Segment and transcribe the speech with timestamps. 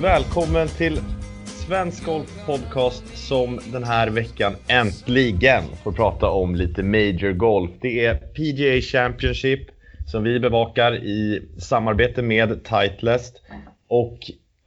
[0.00, 1.00] välkommen till
[1.44, 7.70] Svensk Golf Podcast som den här veckan äntligen får prata om lite Major Golf.
[7.80, 9.60] Det är PGA Championship
[10.06, 13.42] som vi bevakar i samarbete med Titleist.
[13.88, 14.18] Och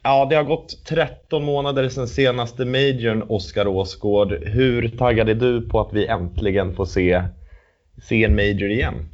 [0.03, 4.33] ja, det har gått 13 månader sedan senaste Majorn, Oskar Åsgård.
[4.33, 7.23] Hur taggad är du på att vi äntligen får se,
[8.03, 9.12] se en Major igen?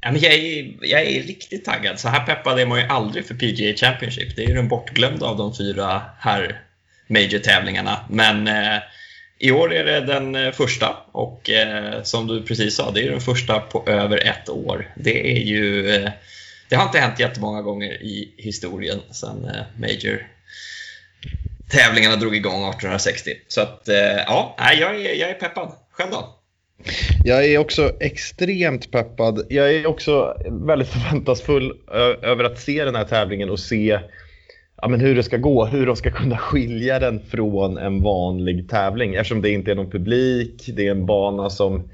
[0.00, 2.00] Ja, men jag, är, jag är riktigt taggad.
[2.00, 4.36] Så här peppad är man ju aldrig för PGA Championship.
[4.36, 6.62] Det är ju den bortglömda av de fyra här
[7.06, 8.04] Major-tävlingarna.
[8.10, 8.82] Men eh,
[9.38, 13.10] i år är det den eh, första och eh, som du precis sa, det är
[13.10, 14.94] den första på över ett år.
[14.96, 15.94] Det är ju...
[15.94, 16.10] Eh,
[16.68, 20.26] det har inte hänt jättemånga gånger i historien sedan eh, Major
[21.70, 23.30] tävlingarna drog igång 1860.
[23.48, 25.72] Så att, eh, ja, jag är, jag är peppad.
[25.90, 26.39] Själv då?
[27.24, 29.46] Jag är också extremt peppad.
[29.48, 31.72] Jag är också väldigt förväntansfull
[32.22, 34.00] över att se den här tävlingen och se
[34.82, 38.70] ja, men hur det ska gå, hur de ska kunna skilja den från en vanlig
[38.70, 41.90] tävling eftersom det inte är någon publik, det är en bana som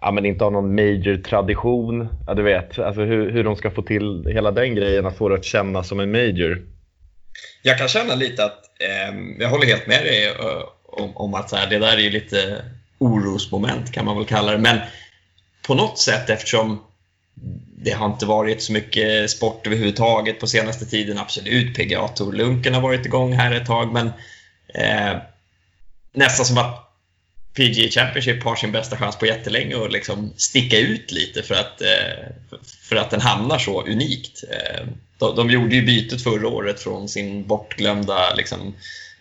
[0.00, 2.08] ja, men inte har någon major tradition.
[2.26, 5.28] Ja, du vet, alltså hur, hur de ska få till hela den grejen att få
[5.28, 6.62] det att kännas som en major.
[7.62, 10.34] Jag kan känna lite att, eh, jag håller helt med dig eh,
[10.82, 12.62] om, om att så här, det där är ju lite
[12.98, 14.58] orosmoment kan man väl kalla det.
[14.58, 14.78] Men
[15.66, 16.80] på något sätt eftersom
[17.82, 21.18] det har inte varit så mycket sport överhuvudtaget på senaste tiden.
[21.18, 24.06] Absolut, PGA Tour-lunken har varit igång här ett tag, men
[24.74, 25.20] eh,
[26.12, 26.88] nästan som att
[27.54, 31.80] PGA Championship har sin bästa chans på jättelänge att liksom sticka ut lite för att,
[31.80, 32.58] eh,
[32.88, 34.44] för att den hamnar så unikt.
[34.50, 34.86] Eh,
[35.18, 38.74] de, de gjorde ju bytet förra året från sin bortglömda liksom, eh,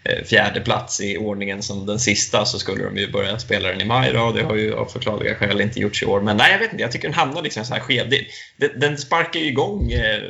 [0.09, 3.81] Eh, fjärde plats i ordningen som den sista så skulle de ju börja spela den
[3.81, 6.21] i maj då, och det har ju av förklarliga skäl inte gjorts i år.
[6.21, 8.09] Men nej, jag vet inte, jag tycker den hamnar liksom så här skev.
[8.09, 8.21] Det,
[8.57, 10.21] det, den sparkar ju igång eh,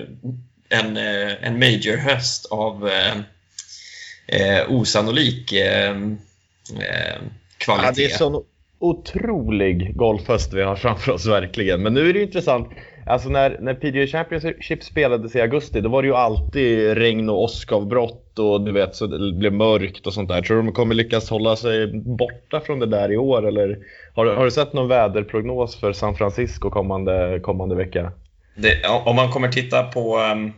[0.70, 2.90] en, eh, en major-höst av
[4.28, 5.96] eh, osannolik eh,
[7.58, 7.88] kvalitet.
[7.88, 8.44] Ja, det är sån
[8.80, 11.84] otrolig golfhöst vi har framför oss verkligen.
[11.84, 12.70] Men nu är det ju intressant.
[13.06, 17.44] Alltså när, när PGA Championship spelades i augusti då var det ju alltid regn och
[17.44, 20.42] åskavbrott och du vet så det blir mörkt och sånt där.
[20.42, 23.78] Tror du de kommer lyckas hålla sig borta från det där i år eller
[24.16, 28.12] har, du- har du sett någon väderprognos för San Francisco kommande, kommande vecka?
[28.56, 30.52] Det, om man kommer titta på, ehm,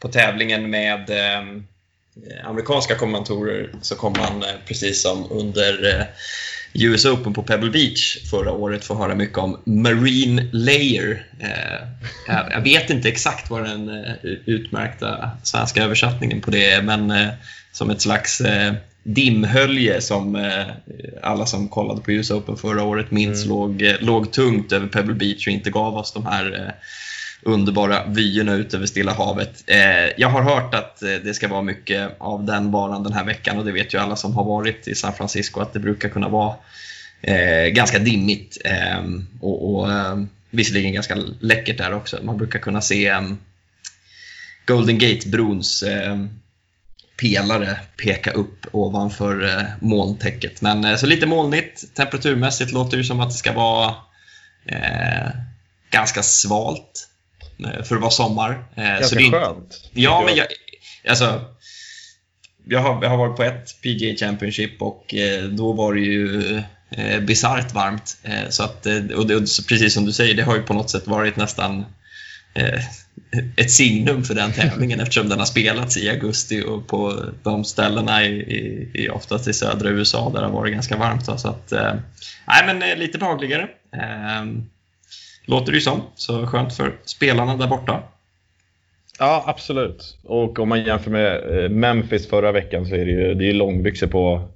[0.00, 1.64] på tävlingen med ehm,
[2.44, 6.04] amerikanska kommentatorer så kommer man, eh, precis som under eh,
[6.74, 11.26] US Open på Pebble Beach förra året, få höra mycket om Marine Layer.
[11.40, 14.12] Eh, jag, vet inte exakt vad den eh,
[14.46, 17.28] utmärkta svenska översättningen på det är, men eh,
[17.72, 18.42] som ett slags
[19.04, 20.50] dimhölje som
[21.22, 25.14] alla som kollade på US Open förra året minns låg, eh, låg tungt över Pebble
[25.14, 26.74] Beach och inte gav oss de här
[27.42, 29.64] underbara vyerna ut över Stilla havet.
[29.66, 33.24] Eh, jag har hört att eh, det ska vara mycket av den banan den här
[33.24, 36.08] veckan och det vet ju alla som har varit i San Francisco att det brukar
[36.08, 36.54] kunna vara
[37.20, 39.04] eh, ganska dimmigt eh,
[39.40, 42.18] och, och eh, visserligen ganska läckert där också.
[42.22, 43.22] Man brukar kunna se eh,
[44.66, 46.16] Golden Gate-brons eh,
[47.20, 50.60] pelare peka upp ovanför eh, molntäcket.
[50.60, 51.94] Men eh, så lite molnigt.
[51.94, 53.94] Temperaturmässigt låter det som att det ska vara
[54.66, 55.30] eh,
[55.90, 57.08] ganska svalt
[57.84, 58.64] för att vara sommar.
[58.74, 59.90] Eh, Ganska så det är skönt.
[59.92, 60.46] Ja, men jag,
[61.08, 61.40] alltså,
[62.64, 66.56] jag, har, jag har varit på ett PGA Championship och eh, då var det ju
[66.90, 68.16] eh, bisarrt varmt.
[68.22, 70.90] Eh, så att, eh, och det, precis som du säger, det har ju på något
[70.90, 71.84] sätt varit nästan
[72.54, 72.80] eh,
[73.56, 78.24] ett signum för den tävlingen eftersom den har spelats i augusti och på de ställena
[78.24, 81.26] i, i, i oftast i södra USA där det har varit ganska varmt.
[81.26, 81.94] Så att, eh,
[82.46, 83.68] nej, men eh, lite behagligare.
[85.44, 88.02] Låter det ju som, så skönt för spelarna där borta.
[89.18, 90.16] Ja, absolut.
[90.22, 93.52] Och om man jämför med eh, Memphis förra veckan så är det ju, det är
[93.52, 94.48] långbyxor på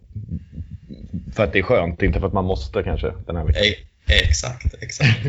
[1.34, 3.62] för att det är skönt, inte för att man måste kanske den här veckan.
[4.06, 5.20] Exakt, exakt.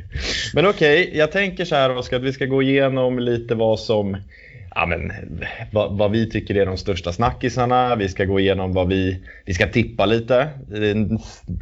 [0.54, 4.16] Men okej, jag tänker så här Oskar, att vi ska gå igenom lite vad som
[4.78, 5.12] Ja, men,
[5.72, 7.96] vad, vad vi tycker är de största snackisarna.
[7.96, 10.48] Vi ska gå igenom vad vi, vi ska tippa lite.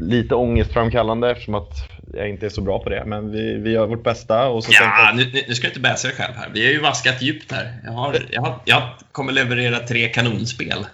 [0.00, 1.72] Lite ångestframkallande eftersom att
[2.14, 3.04] jag inte är så bra på det.
[3.06, 4.48] Men vi, vi gör vårt bästa.
[4.48, 6.48] Och så Ja, nu, nu- nu ska du inte bäsa dig själv här.
[6.54, 7.72] Vi har ju vaskat djupt här.
[7.84, 8.82] Jag, har, jag, har, jag
[9.12, 10.86] kommer leverera tre kanonspel.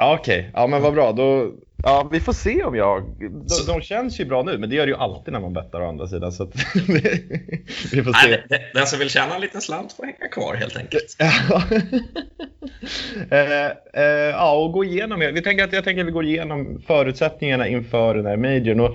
[0.00, 1.12] Ja, Okej, ja men vad bra.
[1.12, 1.52] Då,
[1.84, 3.02] ja, vi får se om jag...
[3.20, 5.52] De, Så- de känns ju bra nu, men det gör det ju alltid när man
[5.52, 6.32] bettar å andra sidan.
[6.32, 6.54] Så att,
[7.92, 8.28] vi får Nej, se.
[8.30, 11.16] det- det- den som vill tjäna en liten slant får hänga kvar helt enkelt.
[11.18, 11.62] Ja.
[13.36, 13.66] eh,
[14.02, 15.20] eh, ja, och gå igenom.
[15.20, 18.80] Vi tänker att, jag tänker att vi går igenom förutsättningarna inför den här majorn.
[18.80, 18.94] Och,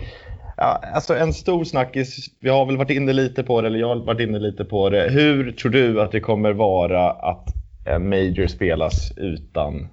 [0.58, 3.88] ja, alltså en stor snackis, vi har väl varit inne lite på det, eller jag
[3.88, 5.10] har varit inne lite på det.
[5.12, 7.46] Hur tror du att det kommer vara att
[7.86, 9.88] en major spelas utan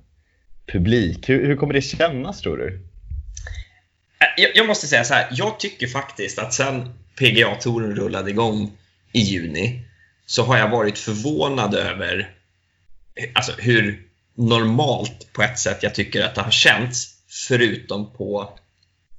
[0.73, 1.29] publik?
[1.29, 2.75] Hur, hur kommer det kännas tror du?
[4.21, 8.73] Äh, jag, jag måste säga så här, jag tycker faktiskt att sen PGA-touren rullade igång
[9.13, 9.85] i juni
[10.27, 12.35] så har jag varit förvånad över
[13.35, 17.15] alltså, hur normalt på ett sätt jag tycker att det har känts
[17.49, 18.59] förutom på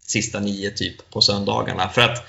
[0.02, 1.90] sista nio typ på söndagarna.
[1.90, 2.26] För att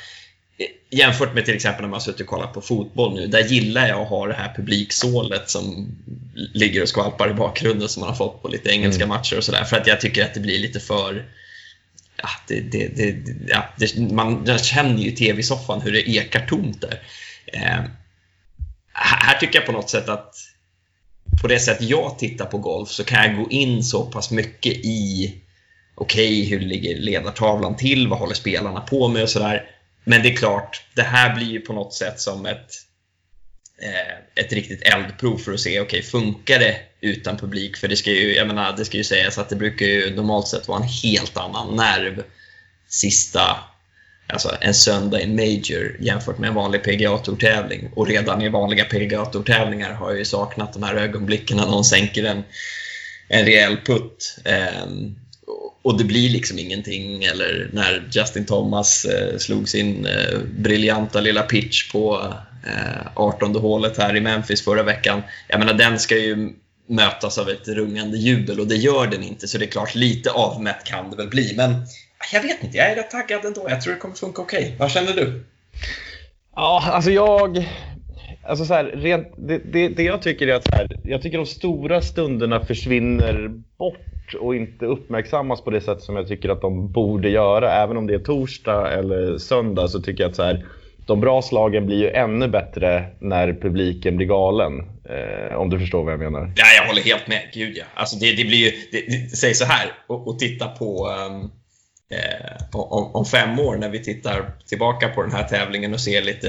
[0.90, 4.00] jämfört med till exempel när man suttit och kollat på fotboll nu, där gillar jag
[4.00, 5.88] att ha det här publiksålet som
[6.34, 9.64] ligger och skvalpar i bakgrunden som man har fått på lite engelska matcher och sådär.
[9.64, 11.24] För att jag tycker att det blir lite för
[12.16, 13.64] ja, det, det, det, ja,
[14.10, 17.02] man, man känner ju i tv-soffan hur det ekar tomt där.
[17.46, 17.84] Eh,
[18.92, 20.34] här tycker jag på något sätt att
[21.40, 24.72] på det sätt jag tittar på golf så kan jag gå in så pass mycket
[24.72, 25.34] i
[25.94, 28.08] okej, hur ligger ledartavlan till?
[28.08, 29.68] Vad håller spelarna på med och sådär.
[30.04, 32.70] Men det är klart, det här blir ju på något sätt som ett,
[33.82, 37.76] eh, ett riktigt eldprov för att se, okej, funkar det utan publik?
[37.76, 40.48] För det ska ju, jag menar, det ska ju sägas att det brukar ju normalt
[40.48, 42.22] sett vara en helt annan nerv
[42.88, 43.58] sista,
[44.26, 47.90] alltså en söndag i en major jämfört med en vanlig PGA-tourtävling.
[47.94, 52.24] Och redan i vanliga PGA-tourtävlingar har jag ju saknat de här ögonblicken när någon sänker
[52.24, 52.44] en,
[53.28, 54.38] en rejäl putt.
[54.44, 54.86] Eh,
[55.82, 57.24] och det blir liksom ingenting.
[57.24, 62.34] Eller när Justin Thomas eh, slog sin eh, briljanta lilla pitch på
[62.66, 65.22] eh, 18 hålet här i Memphis förra veckan.
[65.48, 66.52] Jag menar, den ska ju
[66.88, 69.48] mötas av ett rungande jubel och det gör den inte.
[69.48, 71.54] Så det är klart, lite avmätt kan det väl bli.
[71.56, 71.86] Men
[72.32, 73.66] jag vet inte, jag är rätt taggad ändå.
[73.68, 74.76] Jag tror det kommer funka okej.
[74.78, 75.44] Vad känner du?
[76.56, 77.68] Ja, alltså jag...
[78.44, 81.38] Alltså så här, rent, det, det, det jag tycker är att så här, jag tycker
[81.38, 86.60] de stora stunderna försvinner bort och inte uppmärksammas på det sätt som jag tycker att
[86.60, 87.72] de borde göra.
[87.72, 90.66] Även om det är torsdag eller söndag så tycker jag att så här,
[91.06, 94.80] de bra slagen blir ju ännu bättre när publiken blir galen.
[95.04, 96.52] Eh, om du förstår vad jag menar.
[96.56, 97.42] Ja, jag håller helt med.
[97.54, 97.84] Gud ja.
[97.94, 101.50] Alltså det, det blir ju, det, det, säg så här, och, och titta på um,
[102.10, 106.22] eh, om, om fem år när vi tittar tillbaka på den här tävlingen och ser
[106.22, 106.48] lite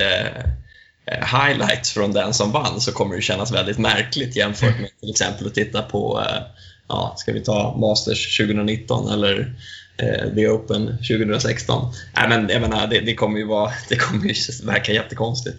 [1.05, 5.09] Eh, highlights från den som vann så kommer det kännas väldigt märkligt jämfört med till
[5.09, 6.43] exempel att titta på, eh,
[6.87, 9.55] ja, ska vi ta Masters 2019 eller
[9.97, 11.93] eh, The Open 2016?
[12.17, 14.33] Äh, men jag menar, det, det kommer ju vara, det kommer ju
[14.65, 15.57] verka jättekonstigt.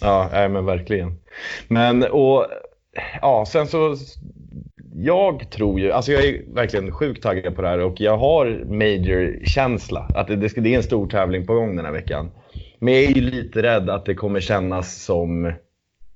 [0.00, 1.18] Ja, äh, men verkligen.
[1.68, 2.46] Men och
[3.22, 3.96] ja, sen så
[4.96, 8.64] jag tror ju, alltså jag är verkligen sjukt taggad på det här och jag har
[8.66, 10.10] major-känsla.
[10.14, 12.30] Att det, det, ska, det är en stor tävling på gång den här veckan.
[12.84, 15.52] Men jag är ju lite rädd att det kommer kännas som,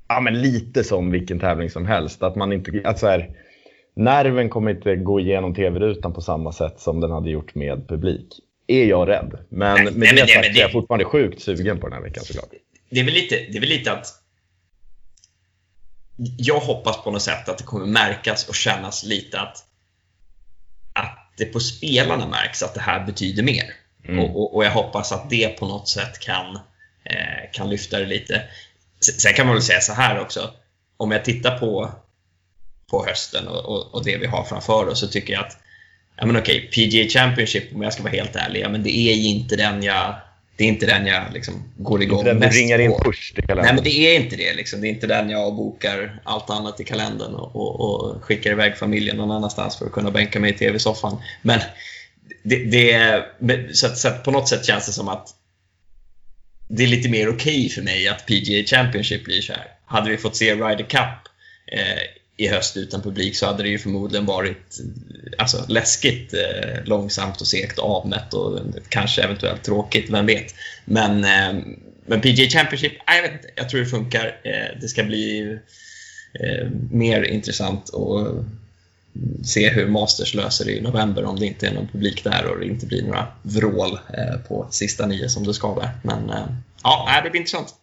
[0.08, 2.22] ja men lite som vilken tävling som helst.
[2.22, 3.30] Att man inte, att så här,
[3.94, 8.26] nerven kommer inte gå igenom tv-rutan på samma sätt som den hade gjort med publik.
[8.66, 9.38] Är jag rädd.
[9.48, 11.86] Men Nej, med nej, det det- sagt så är jag det- fortfarande sjukt sugen på
[11.88, 12.50] den här veckan såklart.
[12.90, 14.06] det är väl lite, det är väl lite att
[16.38, 19.56] jag hoppas på något sätt att det kommer märkas och kännas lite att,
[20.92, 23.64] att det på spelarna märks att det här betyder mer.
[24.08, 24.24] Mm.
[24.24, 26.56] Och, och, och jag hoppas att det på något sätt kan,
[27.04, 28.42] eh, kan lyfta det lite.
[29.00, 30.50] Sen kan man väl säga så här också.
[30.96, 31.90] Om jag tittar på,
[32.90, 35.56] på hösten och, och, och det vi har framför oss så tycker jag att
[36.16, 39.14] ja, men okej, PGA Championship, om jag ska vara helt ärlig, ja, men det är
[39.14, 40.14] inte den jag,
[40.56, 43.00] det är inte den jag liksom går igång Den du mest ringar in på.
[43.04, 43.74] först i Nej, kalendern.
[43.74, 44.54] men det är inte det.
[44.54, 44.80] Liksom.
[44.80, 48.76] Det är inte den jag bokar allt annat i kalendern och, och, och skickar iväg
[48.76, 51.18] familjen någon annanstans för att kunna bänka mig i tv-soffan.
[51.42, 51.60] Men
[52.42, 53.24] det, det
[53.72, 55.28] så, att, så att på något sätt känns det som att
[56.68, 59.66] det är lite mer okej för mig att PGA Championship blir så här.
[59.86, 61.28] Hade vi fått se Ryder Cup
[61.72, 62.02] eh,
[62.36, 64.78] i höst utan publik så hade det ju förmodligen varit
[65.38, 70.54] alltså, läskigt eh, långsamt och segt och avmätt och kanske eventuellt tråkigt, vem vet.
[70.84, 71.64] Men, eh,
[72.06, 73.48] men PGA Championship, jag vet inte.
[73.54, 74.40] Jag tror det funkar.
[74.44, 75.58] Eh, det ska bli
[76.40, 78.44] eh, mer intressant och
[79.44, 82.58] se hur Masters löser det i november om det inte är någon publik där och
[82.58, 85.90] det inte blir några vrål eh, på sista nio som det ska vara.
[86.02, 86.46] Men eh,
[86.82, 87.74] ja, det blir intressant.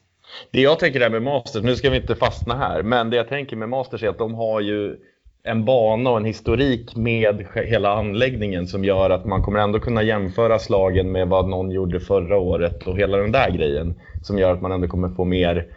[0.51, 3.29] Det jag tänker där med Masters, nu ska vi inte fastna här, men det jag
[3.29, 4.95] tänker med Masters är att de har ju
[5.43, 10.03] en bana och en historik med hela anläggningen som gör att man kommer ändå kunna
[10.03, 14.53] jämföra slagen med vad någon gjorde förra året och hela den där grejen som gör
[14.53, 15.67] att man ändå kommer få mer,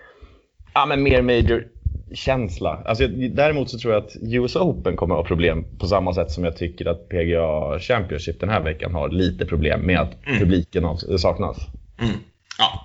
[0.75, 1.67] ja, men mer major
[2.15, 2.83] känsla.
[2.85, 6.31] Alltså, däremot så tror jag att US Open kommer att ha problem på samma sätt
[6.31, 10.39] som jag tycker att PGA Championship den här veckan har lite problem med att Mm.
[10.39, 10.85] publiken
[11.19, 11.57] saknas.
[12.01, 12.17] Mm.
[12.59, 12.85] Ja.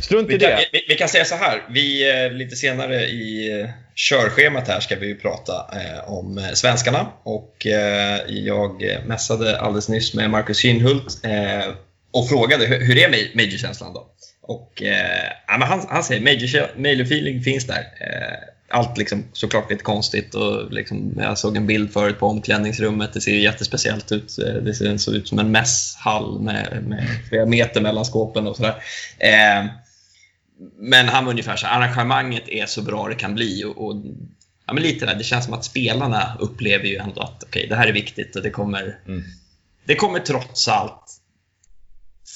[0.00, 0.68] Strunt i Vi kan, det.
[0.72, 4.96] vi, vi kan säga så här, vi, eh, lite senare i eh, körschemat här ska
[4.96, 10.58] vi ju prata eh, om eh, svenskarna och eh, jag mässade alldeles nyss med Marcus
[10.58, 11.70] Kinnhult eh,
[12.12, 14.06] och frågade hur, hur är ma- major-känslan då?
[14.46, 17.78] Och eh, ja, men han, han säger major, major feeling finns där.
[18.00, 23.12] Eh, allt liksom såklart lite konstigt och liksom, jag såg en bild förut på omklädningsrummet.
[23.12, 24.38] Det ser ju jättespeciellt ut.
[24.38, 28.56] Eh, Det ser så ut som en mässhall med, med flera meter mellan skåpen och
[28.56, 28.74] sådär.
[29.18, 29.66] Eh,
[30.78, 33.64] men han var ungefär så här, arrangemanget är så bra det kan bli.
[33.64, 33.96] Och, och,
[34.66, 37.76] ja, men lite där, det känns som att spelarna upplever ju ändå att okej, det
[37.76, 39.22] här är viktigt och det kommer, Mm.
[39.84, 41.20] det kommer trots allt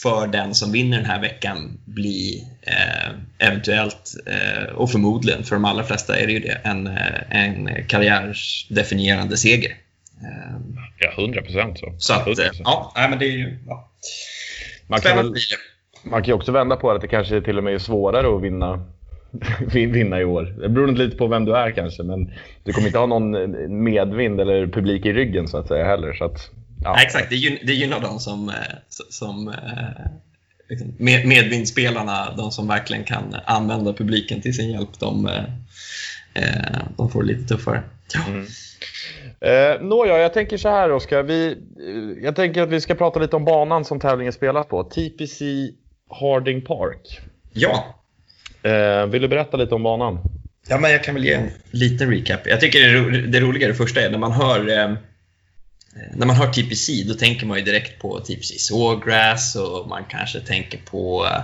[0.02, 5.64] för den som vinner den här veckan bli eh, eventuellt eh, och förmodligen för de
[5.64, 9.70] allra flesta är det ju det, en, eh, en karriärsdefinierande seger.
[10.22, 10.60] Eh,
[11.00, 11.94] Ja, 100 procent så.
[11.98, 12.60] så att, eh, 100%.
[12.64, 13.90] ja, nej, men det är ju ja.
[14.86, 15.34] man, kan väl,
[16.02, 18.36] man kan ju också vända på det att det kanske till och med är svårare
[18.36, 18.84] att vinna,
[19.72, 20.42] vin- vinna i år.
[20.60, 22.32] Det beror lite på vem du är kanske, men
[22.64, 23.30] du kommer inte ha någon
[23.84, 26.12] medvind eller publik i ryggen så att säga heller.
[26.12, 26.50] Så att,
[26.88, 26.94] ja.
[26.96, 28.54] Nej, exakt, det, gyn, det gynnar de som, eh,
[29.10, 29.54] som eh,
[30.68, 35.26] liksom med, medvindspelarna, de som verkligen kan använda publiken till sin hjälp, de,
[36.34, 36.42] eh,
[36.96, 37.82] de får det lite tuffare.
[38.14, 38.20] Ja.
[38.28, 38.46] Mm.
[39.40, 41.22] Eh, Nåja, jag tänker så här Oskar.
[41.22, 41.56] Vi,
[42.22, 44.82] jag tänker att vi ska prata lite om banan som tävlingen spelas på.
[44.84, 45.44] TPC
[46.20, 47.20] Harding Park.
[47.52, 47.94] ja,
[48.62, 50.18] Eh, vill du berätta lite om banan?
[50.68, 52.40] Ja, men jag kan väl ge en liten recap.
[52.46, 54.94] Jag tycker det, ro- det roliga det första är när man hör eh,
[56.14, 60.40] när man hör TPC, då tänker man ju direkt på TPC Sawgrass och man kanske
[60.40, 61.42] tänker på eh,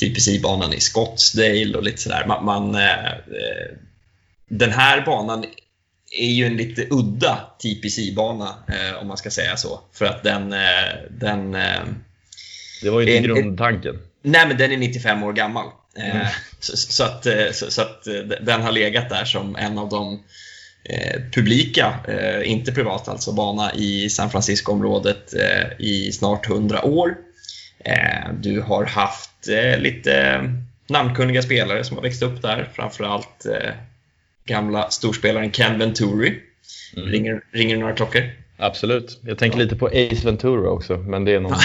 [0.00, 2.24] TPC-banan i Scottsdale och lite sådär.
[2.26, 3.76] Man, man, eh, eh,
[4.48, 5.44] den här banan
[6.20, 9.80] är ju en lite udda TPC-bana, eh, om man ska säga så.
[9.92, 11.80] För att den, eh, den eh,
[12.82, 13.98] Det var ju inte En- grundtanken.
[14.22, 15.66] Nej, men den är 95 år gammal.
[15.98, 16.26] Eh, Mm.
[16.60, 19.88] så, så, att, eh, så, så att eh, den har legat där som en av
[19.88, 20.22] de
[20.84, 27.14] eh, publika, eh, inte privat alltså, bana i San Francisco-området eh, i snart 100 år.
[27.84, 30.44] Eh, du har haft eh, lite
[30.88, 33.70] namnkunniga spelare som har växt upp där, framförallt eh,
[34.44, 36.40] gamla storspelaren Ken Venturi.
[36.96, 37.08] Mm.
[37.08, 38.22] Ringer, ringer några klockor?
[38.56, 39.20] Absolut.
[39.22, 41.56] Jag tänker lite på Ace Ventura också, men det är någon...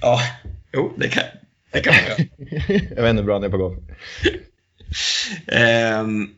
[0.00, 0.20] Ja,
[0.72, 1.22] jo, det kan,
[1.72, 2.28] det kan man göra.
[2.96, 3.78] jag vet inte hur bra han är på golf.
[5.46, 6.28] Ehm,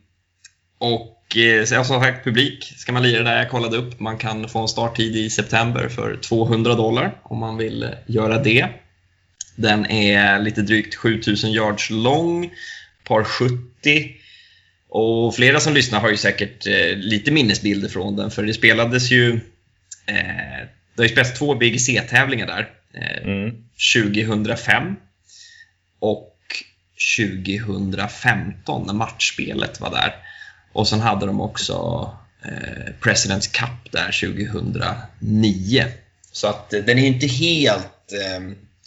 [0.77, 3.37] och eh, så jag som sagt, publik ska man lira där.
[3.37, 3.99] Jag kollade upp.
[3.99, 8.37] Man kan få en starttid i september för 200 dollar om man vill eh, göra
[8.43, 8.67] det.
[9.55, 12.51] Den är lite drygt 7000 yards lång,
[13.03, 14.11] par 70.
[14.89, 19.11] Och flera som lyssnar har ju säkert eh, lite minnesbilder från den, för det spelades
[19.11, 19.33] ju
[20.05, 22.69] eh, det har ju spelats två Big C-tävlingar där.
[22.93, 23.55] Eh, Mm.
[23.95, 24.95] 2005
[25.99, 26.30] och
[27.17, 30.15] 2015 när matchspelet var där.
[30.73, 32.09] Och sen hade de också
[32.45, 35.85] eh, Presidents Cup där 2009.
[36.31, 38.41] Så att eh, den är inte helt eh,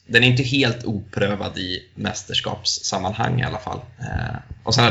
[0.07, 3.79] den är inte helt oprövad i mästerskapssammanhang i alla fall.
[4.01, 4.85] Eh, och sen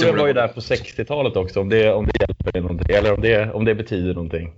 [0.00, 2.96] Tour- var ju där på 60-talet också, om det, om det hjälper någonting.
[2.96, 4.52] Eller om det, om det betyder någonting.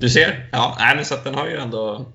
[0.00, 0.48] Du ser?
[0.52, 2.06] Ja, nej, men så att den har ju ändå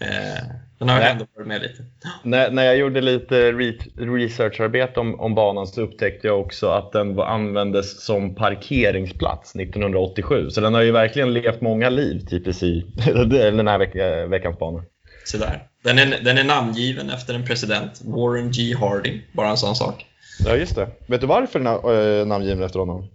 [0.00, 0.44] eh,
[0.78, 1.82] den har ändå varit med lite.
[2.22, 6.92] när, när jag gjorde lite re researcharbete om, om banan så upptäckte jag också att
[6.92, 10.50] den var, användes som parkeringsplats 1987.
[10.50, 12.66] Så den har ju verkligen levt många liv, TPC,
[13.34, 13.94] den här veck,
[14.30, 14.82] veckans bana.
[15.24, 15.62] Sådär.
[15.84, 18.74] Den är, den är namngiven efter en president, Warren G.
[18.80, 20.06] Harding, bara en sån sak.
[20.44, 20.88] Ja, just det.
[21.06, 23.08] Vet du varför den är eh, namngiven efter honom?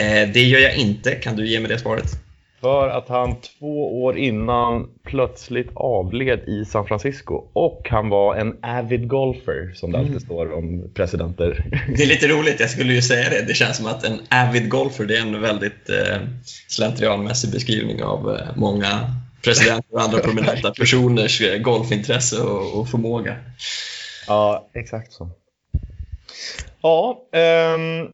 [0.00, 1.10] Eh, det gör jag inte.
[1.10, 2.25] Kan du ge mig det svaret?
[2.66, 8.64] För att han två år innan plötsligt avled i San Francisco och han var en
[8.64, 11.64] avid golfer som det alltid står om presidenter.
[11.96, 13.44] Det är lite roligt, jag skulle ju säga det.
[13.46, 16.16] Det känns som att en avid golfer, det är en väldigt eh,
[16.68, 18.88] slentrianmässig beskrivning av eh, många
[19.44, 23.36] presidenter och andra prominenta personers eh, golfintresse och, och förmåga.
[24.26, 25.30] Ja, exakt så.
[26.82, 28.08] Ja, ehm,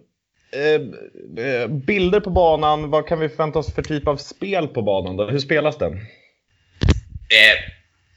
[0.52, 2.90] eh, bilder på banan.
[2.90, 5.16] Vad kan vi förvänta oss för typ av spel på banan?
[5.16, 5.26] Då?
[5.30, 5.92] Hur spelas den?
[5.92, 7.72] Eh,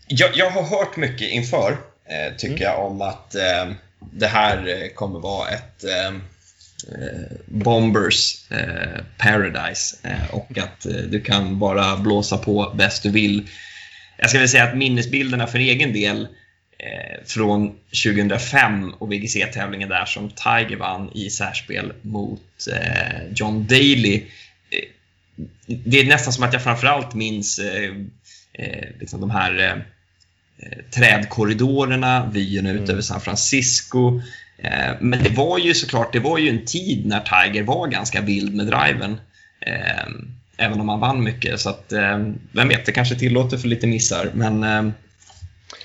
[0.08, 4.90] jag, jag har hört mycket inför, eh, tycker jag, om att eh, det här eh,
[4.96, 11.98] kommer vara ett eh, eh, Bombers eh, Paradise eh, och att eh, du kan bara
[11.98, 13.48] blåsa på bäst du vill.
[14.18, 16.28] Jag ska väl säga att minnesbilderna för egen del, eh,
[17.26, 17.76] från
[18.06, 22.42] 2005 och VGC-tävlingen där som Tiger vann i särspel mot
[22.74, 24.24] eh, John Daly.
[24.70, 24.80] Eh,
[25.68, 27.92] det är nästan som att jag framförallt minns eh,
[28.54, 29.72] eh, liksom de här eh,
[30.60, 32.90] eh, trädkorridorerna, vyn ut Mm.
[32.90, 34.22] över San Francisco.
[34.58, 38.22] Eh, men det var ju såklart, det var ju en tid när Tiger var ganska
[38.22, 39.18] vild med driven.
[39.60, 40.06] Eh,
[40.58, 41.60] även om han vann mycket.
[41.60, 42.20] Så att, eh,
[42.52, 44.32] vem vet, det kanske tillåter för lite missar.
[44.34, 44.92] Men eh,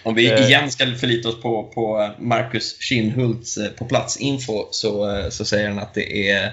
[0.03, 0.47] om vi Eh.
[0.47, 5.69] igen ska förlita oss på, på Marcus Kinnhults eh, på plats-info så, eh, så säger
[5.69, 6.53] han att det är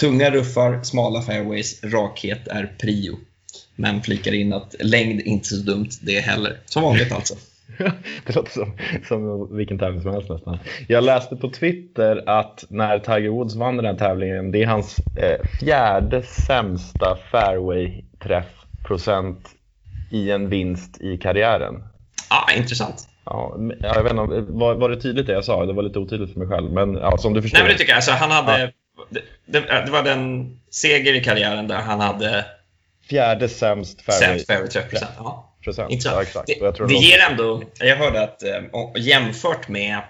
[0.00, 3.18] tunga ruffar, smala fairways, rakhet är prio.
[3.76, 6.58] Men flikar in att längd inte så dumt det heller.
[6.64, 7.34] Som vanligt alltså.
[8.26, 8.72] det låter som,
[9.08, 10.58] som vilken tävling som helst nästan.
[10.88, 14.98] Jag läste på Twitter att när Tiger Woods vann den här tävlingen, det är hans
[14.98, 19.48] eh, fjärde sämsta fairway-träffprocent
[20.10, 21.82] i en vinst i karriären.
[22.32, 23.08] Ah, intressant.
[23.24, 25.66] Ja, jag vet inte, var, var det tydligt det jag sa?
[25.66, 27.58] Det var lite otydligt för mig själv, men ja, som du förstår.
[27.58, 27.96] Nej, men det tycker jag.
[27.96, 28.72] Alltså, han hade,
[29.10, 32.44] det, det, det var den seger i karriären där han hade
[33.08, 35.10] Fjärde sämst fairway sämst fairway träffprocent.
[35.18, 35.56] Ja.
[35.64, 35.90] procent.
[35.90, 36.16] Intressant.
[36.16, 36.78] Ja, exakt.
[36.78, 38.62] Det, det ger ändå, jag hörde att eh,
[38.96, 40.00] jämfört med,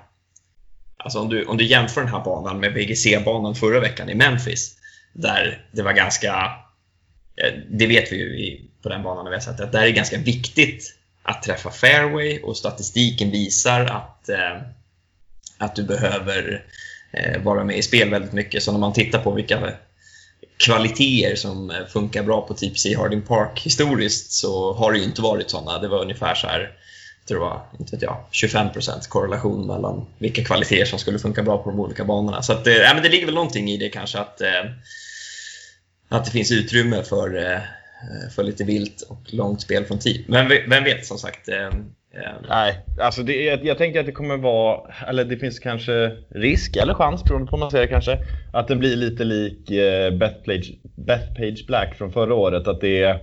[0.97, 4.77] alltså om du, om du jämför den här banan med VGC-banan förra veckan i Memphis,
[5.13, 6.53] där det var ganska,
[7.37, 9.83] eh, det vet vi ju på den banan när vi har sett det, att där
[9.83, 14.63] är det ganska viktigt att träffa fairway och statistiken visar att, eh,
[15.59, 16.65] att du behöver
[17.13, 18.63] eh, vara med i spel väldigt mycket.
[18.63, 19.73] Så när man tittar på vilka
[20.57, 25.23] kvaliteter som eh, funkar bra på TPC Harding Park historiskt så har det ju inte
[25.23, 25.79] varit sådana.
[25.79, 26.71] Det var ungefär så här,
[27.29, 31.71] tror jag, inte vet jag, 25% korrelation mellan vilka kvaliteter som skulle funka bra på
[31.71, 32.43] de olika banorna.
[32.43, 34.65] Så att, eh, men det ligger väl någonting i det kanske att, eh,
[36.09, 37.61] att det finns utrymme för, eh,
[38.37, 40.25] för lite vilt och långt spel från tid.
[40.29, 41.49] Men ve- vem vet som sagt.
[41.49, 45.59] Eh, eh, Nej, alltså det är, jag tänker att det kommer vara, eller det finns
[45.59, 48.19] kanske risk eller chans beroende på hur man ser det kanske,
[48.53, 52.69] att det blir lite lik eh, Bethpage, Bethpage Black från förra året.
[52.69, 53.21] Att det är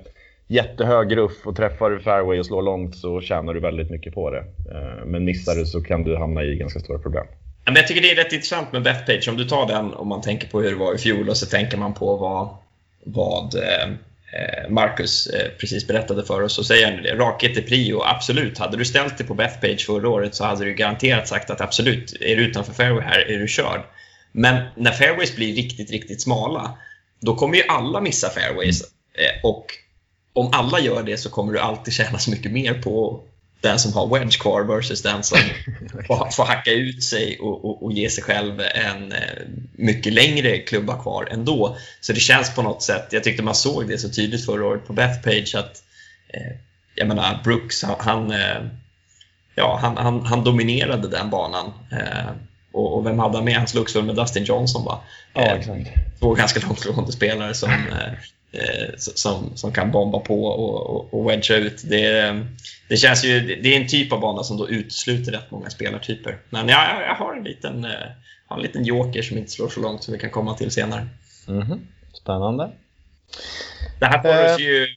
[0.47, 4.29] jättehög ruff och träffar du fairway och slår långt så tjänar du väldigt mycket på
[4.31, 4.39] det.
[4.71, 7.25] Eh, men missar du så kan du hamna i ganska stora problem.
[7.65, 9.29] Men jag tycker det är rätt intressant med Bethpage.
[9.29, 11.45] Om du tar den och man tänker på hur det var i fjol och så
[11.45, 12.49] tänker man på vad,
[13.05, 13.89] vad eh, eh,
[14.69, 17.15] Marcus eh, precis berättade för oss så säger han det.
[17.15, 18.57] Rakhet är prio, absolut.
[18.57, 22.13] Hade du ställt dig på Bethpage förra året så hade du garanterat sagt att absolut,
[22.21, 23.81] är du utanför fairway här är du körd.
[24.31, 26.77] Men när fairways blir riktigt, riktigt smala,
[27.19, 28.81] då kommer ju alla missa fairways.
[29.13, 29.65] Eh, och
[30.33, 33.23] om alla gör det så kommer du alltid tjäna så mycket mer på
[33.61, 35.37] den som har wedge kvar versus den som
[36.07, 39.19] får, får hacka ut sig och, och, och ge sig själv en eh,
[39.71, 41.77] mycket längre klubba kvar ändå.
[42.01, 44.87] Så det känns på något sätt, jag tyckte man såg det så tydligt förra året
[44.87, 45.83] på Bethpage att
[46.27, 46.55] eh,
[46.95, 48.61] jag menar Brooks, han, eh,
[49.55, 51.73] ja, han, han, han dominerade den banan.
[51.91, 52.31] Eh,
[52.71, 53.55] och, och vem hade han med?
[53.55, 55.01] Han slogs väl med Dustin Johnson va?
[55.33, 55.89] Ja, exakt.
[56.19, 57.69] två ganska långtgående spelare som,
[58.97, 61.81] som, som kan bomba på och, och, och wedga ut.
[61.89, 62.35] Det,
[62.89, 66.37] det känns ju, det är en typ av bana som då utesluter rätt många spelartyper.
[66.49, 67.91] Men jag, jag- har en liten, eh,
[68.47, 71.07] har en liten joker som inte slår så långt som vi kan komma till senare.
[71.47, 71.79] Mhm.
[72.13, 72.69] Spännande.
[73.99, 74.53] Det här Eh.
[74.53, 74.87] oss ju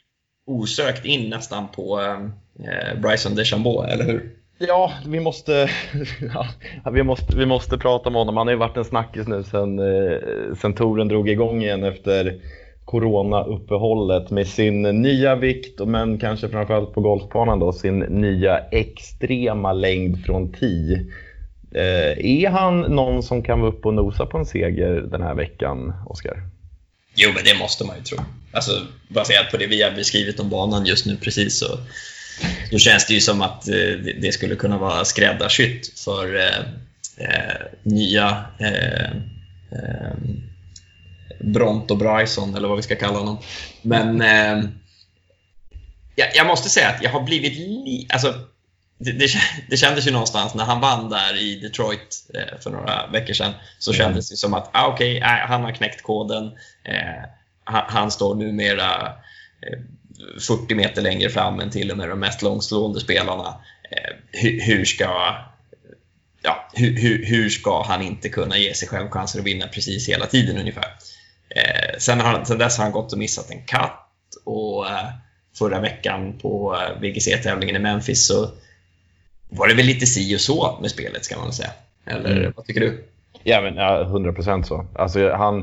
[0.46, 4.30] osökt in nästan på eh, Bryson DeChambeau, eller hur?
[4.58, 5.70] Ja, vi måste,
[6.34, 6.46] ja,
[6.92, 8.36] vi måste, vi måste prata om honom.
[8.36, 10.18] Han har ju varit en snackis nu sen, eh,
[10.60, 12.40] sen touren drog igång igen efter
[12.92, 20.24] Corona-uppehållet med sin nya vikt, men kanske framförallt på golfbanan då, sin nya extrema längd
[20.24, 21.06] från 10.
[21.74, 25.34] Eh, är han någon som kan vara uppe och nosa på en seger den här
[25.34, 26.36] veckan, Oskar?
[27.14, 28.18] Jo, men det måste man ju tro.
[28.52, 28.72] Alltså,
[29.08, 31.78] baserat på det vi har beskrivit om banan just nu precis så,
[32.70, 36.58] så känns det ju som att eh, det, skulle kunna vara skräddarsytt för eh,
[37.16, 39.10] eh, nya eh,
[39.72, 40.12] eh,
[41.42, 43.38] eh, eh, Bront och Bryson, eller vad vi ska kalla honom.
[43.82, 44.70] Men eh,
[46.14, 48.06] jag, jag måste säga att jag har blivit li...
[48.12, 48.34] Alltså,
[48.98, 49.28] det, det,
[49.70, 53.52] det kändes ju någonstans när han vann där i Detroit eh, för några veckor sedan
[53.78, 56.44] så kändes det som att ah, okej, okay, han har knäckt koden.
[56.84, 57.28] Eh,
[57.64, 59.06] han, han står numera
[59.62, 59.78] eh,
[60.40, 63.54] 40 meter längre fram än till och med de mest långslående spelarna.
[63.90, 65.36] Eh, hur, hur, ska,
[66.42, 70.08] ja, hur, hur, hur ska han inte kunna ge sig själv chanser att vinna precis
[70.08, 70.96] hela tiden ungefär?
[71.56, 74.08] Eh, sen, har, sen dess har han gått och missat en katt
[74.44, 75.08] och eh,
[75.58, 78.46] förra veckan på eh, VGC-tävlingen i Memphis så
[79.48, 81.70] var det väl lite si och så med spelet ska man väl säga.
[82.06, 82.52] Eller Mm.
[82.56, 83.04] vad tycker du?
[83.42, 84.86] Ja, men ja, 100% så.
[84.94, 85.58] Alltså, han,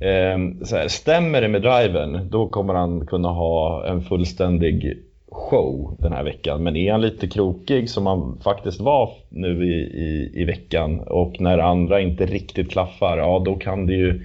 [0.00, 4.98] eh, så här, stämmer det med driven, då kommer han kunna ha en fullständig
[5.30, 6.62] show den här veckan.
[6.62, 11.40] Men är han lite krokig som han faktiskt var nu i, i, i veckan och
[11.40, 14.22] när andra inte riktigt klaffar, ja då kan det ju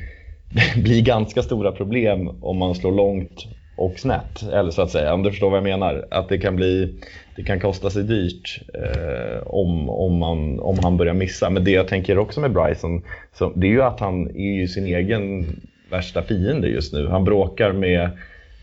[0.83, 4.43] blir ganska stora problem om man slår långt och snett.
[4.53, 6.07] Eller så att säga, om du förstår vad jag menar.
[6.11, 6.95] Att det kan bli
[7.35, 11.49] det kan kosta sig dyrt eh, om, om, man, om han börjar missa.
[11.49, 13.01] Men det jag tänker också med Bryson,
[13.33, 15.45] så, det är ju att han är ju sin egen
[15.91, 17.07] värsta fiende just nu.
[17.07, 18.09] Han bråkar med,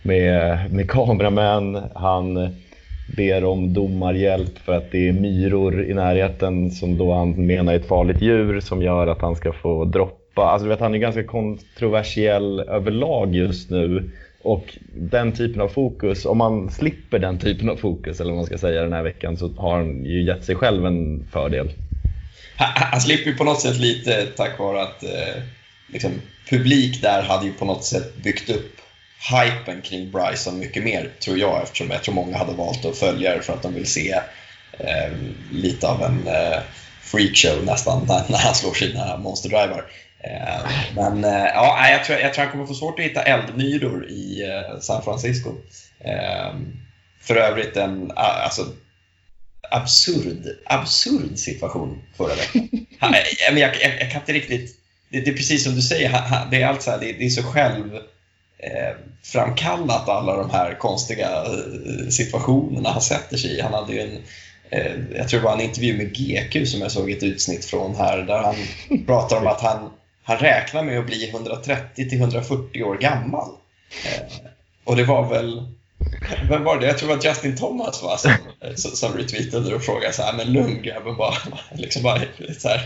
[0.02, 2.34] med, med kameramän, han
[3.16, 7.76] ber om domarhjälp för att det är myror i närheten som då han menar är
[7.76, 10.17] ett farligt djur som gör att han ska få droppa.
[10.42, 14.10] Alltså du vet, han är ganska kontroversiell överlag just nu.
[14.42, 18.46] Och den typen av fokus, om man slipper den typen av fokus eller vad man
[18.46, 21.70] ska säga den här veckan så har han ju gett sig själv en fördel.
[22.56, 25.42] Han, han slipper ju på något sätt lite tack vare att eh,
[25.92, 26.12] liksom,
[26.50, 28.76] publik där hade ju på något sätt byggt upp
[29.32, 33.36] hypen kring Bryson mycket mer, tror jag, eftersom jag tror många hade valt att följa
[33.36, 34.12] det för att de vill se
[34.78, 35.12] eh,
[35.52, 36.58] lite av en eh,
[37.00, 39.84] freakshow nästan när, när han slår sina monsterdrivar.
[40.24, 44.08] Eh, men eh, ja, jag tror, jag tror han kommer få svårt att hitta eldmyror
[44.08, 45.54] i eh, San Francisco.
[47.20, 48.66] För övrigt en alltså,
[49.70, 52.68] absurd, absurd situation förra veckan.
[53.00, 54.76] Han, jag, jag, jag, kan inte riktigt...
[55.10, 57.26] Det, det, är precis som du säger, han, det är, allt så här, det, det,
[57.26, 57.98] är så själv
[59.22, 61.44] framkallat alla de här konstiga
[62.10, 63.60] situationerna han sätter sig i.
[63.60, 64.22] Han hade ju en,
[65.14, 68.18] jag tror det var en intervju med GQ som jag såg ett utsnitt från här,
[68.18, 68.56] där han
[69.06, 69.90] pratar om att han,
[70.28, 73.50] han räknar med att bli 130 till 140 år gammal.
[74.04, 74.22] Eh,
[74.84, 75.62] och det var väl
[76.48, 76.86] vem var det?
[76.86, 78.18] Jag tror det var Justin Thomas va?
[78.18, 78.32] Som,
[78.76, 81.34] som, som retweetade och frågade så här, men lugn grabben, bara,
[81.74, 82.20] liksom bara
[82.58, 82.80] så här,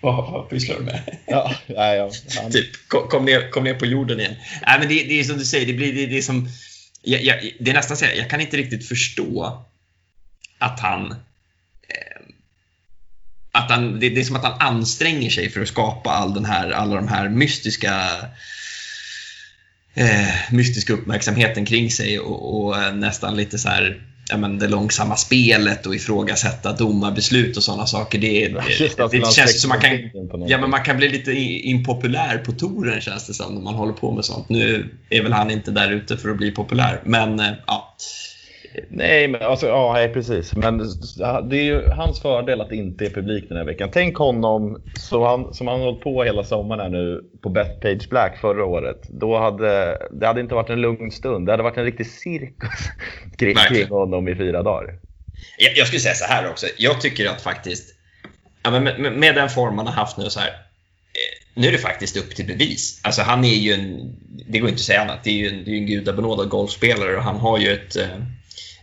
[0.00, 1.16] vad, vad pysslar du med?
[1.26, 2.10] Ja, ja, ja.
[2.42, 2.50] Han...
[2.52, 4.34] Typ, kom, kom, ner, kom ner på jorden igen.
[4.66, 6.48] Nej, men det, det är som du säger, det, blir, det, det är som...
[7.02, 9.62] Jag, jag, det är nästan så här, jag kan inte riktigt förstå
[10.58, 11.14] att han...
[13.58, 16.44] Att han det, det är som att han anstränger sig för att skapa all den
[16.44, 17.94] här, alla de här mystiska
[19.94, 24.68] eh, mystiska uppmärksamheten kring sig och, och eh, nästan lite så här ja, men det
[24.68, 28.18] långsamma spelet och ifrågasätta domarbeslut och sådana saker.
[28.18, 29.90] Det, det, det, det känns som man kan,
[30.46, 33.92] ja, men man kan bli lite impopulär på touren känns det som när man håller
[33.92, 34.48] på med sånt.
[34.48, 37.96] Nu är väl han inte där ute för att bli populär, men eh, ja.
[38.88, 40.56] Nej, men alltså, ja, nej, precis.
[40.56, 40.78] Men
[41.48, 43.88] det är ju hans fördel att det inte är publik den här veckan.
[43.92, 48.38] Tänk honom så han, som han hållit på hela sommaren här nu på Bethpage Black
[48.40, 49.06] förra året.
[49.08, 51.46] Då hade det hade inte varit en lugn stund.
[51.46, 52.90] Det hade varit en riktig cirkus
[53.38, 54.98] kring, kring honom i fyra dagar.
[55.58, 56.66] Jag, jag skulle säga så här också.
[56.78, 57.94] Jag tycker att faktiskt,
[58.62, 60.50] ja, med, med, med den form man har haft nu så här.
[61.54, 63.00] Nu är det faktiskt upp till bevis.
[63.04, 64.16] Alltså han är ju en,
[64.48, 67.16] det går inte att säga annat, det är ju en, det är en gudabenådad golfspelare
[67.16, 67.96] och han har ju ett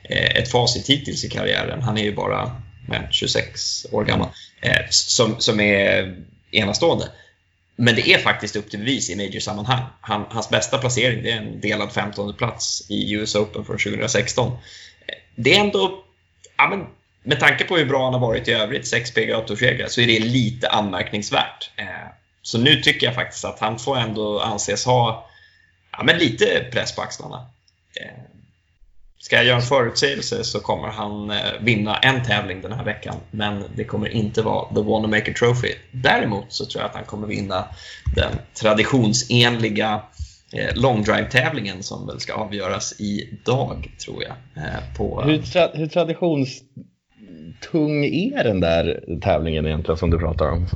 [0.09, 1.81] Eh, ett facit hittills i karriären.
[1.81, 4.29] Han är ju bara nej, 26 år gammal.
[4.61, 6.15] Eh, som, som är
[6.51, 7.11] enastående.
[7.75, 9.83] Men det är faktiskt upp till bevis i major-sammanhang.
[10.01, 14.51] Han, hans bästa placering det är en delad 15 plats i US Open från 2016.
[14.51, 14.57] Eh,
[15.35, 16.03] det är ändå,
[16.57, 16.87] ja, men,
[17.23, 20.19] med tanke på hur bra han har varit i övrigt, sex PGA-toursegrar, så är det
[20.19, 21.71] lite anmärkningsvärt.
[22.41, 25.29] Så nu tycker jag faktiskt att han får ändå anses ha
[25.91, 27.49] ja, men lite press på axlarna.
[29.25, 33.15] Ska jag göra en förutsägelse så kommer han eh, vinna en tävling den här veckan,
[33.31, 35.73] men det kommer inte vara The Wanamaker Trophy.
[35.91, 37.65] Däremot så tror jag att han kommer vinna
[38.15, 40.01] den traditionsenliga
[40.53, 44.63] eh, long drive-tävlingen som väl ska avgöras idag, tror jag.
[44.63, 50.67] Eh, på, hur, tra hur traditionstung är den där tävlingen egentligen som du pratar om?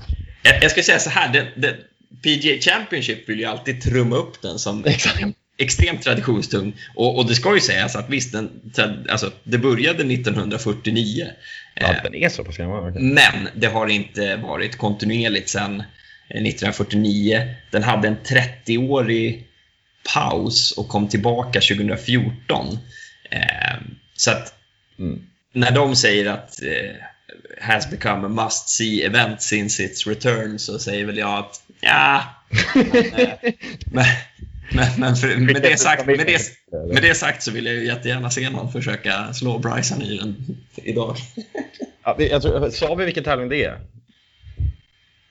[0.44, 1.76] Jag, jag ska säga så här, den, den,
[2.24, 6.74] PGA Championship vill ju alltid trumma upp den som extremt, extremt traditionstung.
[6.96, 11.28] Och, och, det ska ju sägas att visst, den, alltså, det började 1949.
[11.76, 13.00] Ja, den är så pass gammal.
[13.00, 15.84] Men det har inte varit kontinuerligt sedan
[16.30, 17.56] 1949.
[17.72, 19.48] Den hade en 30-årig
[20.14, 22.78] paus och kom tillbaka 2014.
[23.32, 23.40] Eh,
[24.16, 24.54] så att
[25.00, 25.22] mm.
[25.54, 26.96] när de säger att eh,
[27.62, 32.24] has become a must see event since its return så säger väl jag att ja,
[33.12, 33.54] men,
[33.92, 34.06] men,
[34.98, 36.42] men för, med, det sagt, med, det,
[36.94, 40.58] med det sagt så vill jag ju jättegärna se någon försöka slå Bryson i den
[40.76, 41.16] idag.
[42.04, 43.80] Ja, jag tror, sa vi vilken tävling det är?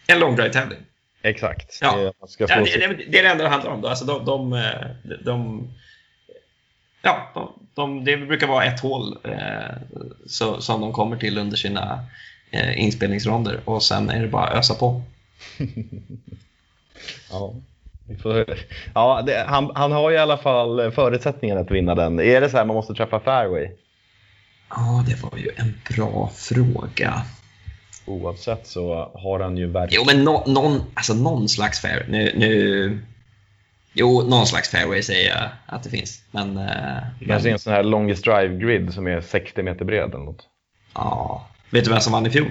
[0.07, 0.79] En long drive-tävling.
[1.22, 1.79] Exakt.
[1.81, 1.96] Ja.
[1.96, 3.81] Det, ja, det, det, det, är det enda det handlar om.
[3.81, 3.88] Då.
[3.88, 4.51] Alltså de, de,
[5.03, 5.68] de, de
[7.03, 9.77] ja, de, de, det brukar vara ett hål eh,
[10.27, 12.07] så, som de kommer till under sina
[12.51, 15.03] eh, inspelningsronder och sen är det bara att ösa på.
[17.31, 17.55] ja.
[18.94, 22.21] Ja, det, han, han har ju i alla fall förutsättningar att vinna den.
[22.21, 23.68] Är det så här man måste träffa fairway?
[24.71, 27.23] Ja, det var ju en bra fråga.
[28.07, 30.05] Oavsett så har han ju verkligen...
[30.07, 32.07] Jo, men nå- någon, alltså någon slags fair.
[32.09, 32.99] Nu, nu...
[33.92, 36.23] Jo, någon slags fairway säger jag att det finns.
[36.31, 36.57] Men...
[36.57, 36.66] eh,
[37.27, 40.42] Kanske men en sån här longest drive grid som är 60 meter bred eller något.
[40.94, 41.47] ja.
[41.71, 42.47] Vet du vem som vann i fjol?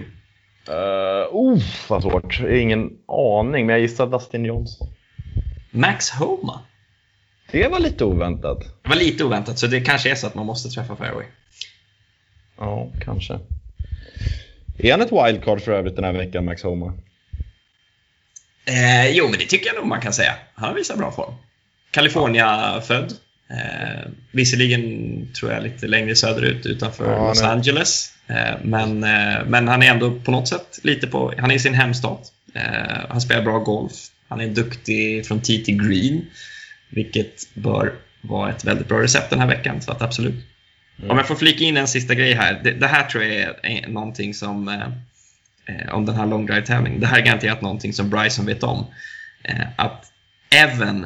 [0.70, 2.40] Uh, oh, vad svårt.
[2.50, 4.88] Ingen aning, men jag gissar Dustin Johnson.
[5.72, 6.60] Max Homa.
[7.52, 8.60] Det var lite oväntat.
[8.84, 11.26] Det var lite oväntat, så det kanske är så att man måste träffa fairway.
[12.58, 13.40] Ja, kanske.
[14.78, 16.94] Är han ett wildcard för övrigt den här veckan, Max Homa?
[18.66, 20.34] Eh, jo, men det tycker jag nog man kan säga.
[20.56, 21.34] Han har visat bra form.
[21.92, 23.14] California-född.
[23.50, 24.84] Eh, visserligen
[25.34, 27.52] tror jag lite längre söderut utanför Ja, Los nej.
[27.52, 28.14] Angeles.
[28.28, 31.34] Eh, men, eh, men han är ändå på något sätt lite på...
[31.38, 32.32] Han är i sin hemstat.
[32.54, 32.62] Eh,
[33.10, 33.94] han spelar bra golf.
[34.28, 36.26] Han är duktig från tee till green.
[36.90, 39.82] Vilket bör vara ett väldigt bra recept den här veckan.
[39.82, 40.46] Så att absolut.
[41.10, 42.62] Om jag får flika in en sista grej här.
[42.64, 44.68] Det, det här tror jag är, är någonting som...
[44.68, 44.88] Eh,
[45.76, 47.00] eh, om den här long drive tävlingen.
[47.00, 48.86] Det här är garanterat någonting som Bryson vet om.
[49.44, 50.06] Eh, att
[50.50, 51.06] Evan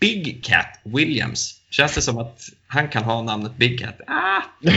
[0.00, 4.00] Big Cat Williams, känns det som att han kan ha namnet Big Cat?
[4.06, 4.42] Ah!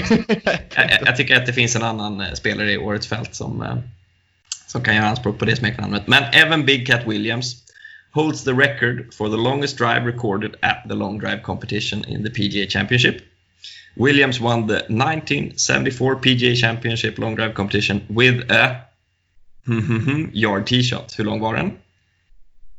[0.76, 3.78] jag, jag tycker att det finns en annan eh, spelare i årets fält som, eh,
[4.72, 6.08] som kan göra anspråk på det smeknamnet.
[6.08, 7.56] Men Evan Big Cat Williams
[8.12, 12.30] holds the record for the longest drive recorded at the long drive competition in the
[12.30, 13.18] PGA Championship.
[13.96, 18.82] Williams won the 1974 PGA Championship long drive competition with a
[20.34, 21.16] yard tee shot.
[21.18, 21.72] Hur lång var den?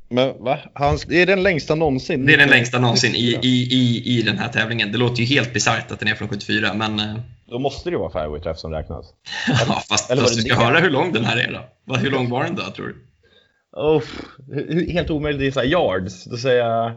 [0.09, 0.59] Men va?
[0.75, 2.27] Han, det är den längsta någonsin.
[2.27, 4.93] Det är den längsta någonsin i, i, i, i den här tävlingen.
[4.93, 7.17] Det låter ju helt bisarrt att den är från 74, men eh,
[7.51, 9.07] Då måste det ju vara fairway träff som räknas.
[9.49, 10.61] ja, fast, Eller fast du ska det?
[10.65, 11.97] höra hur lång den här är då.
[11.97, 13.07] Hur lång var den då, tror du?
[13.73, 14.03] Oh,
[14.93, 16.25] helt omöjligt, så här yards.
[16.25, 16.93] Då säger jag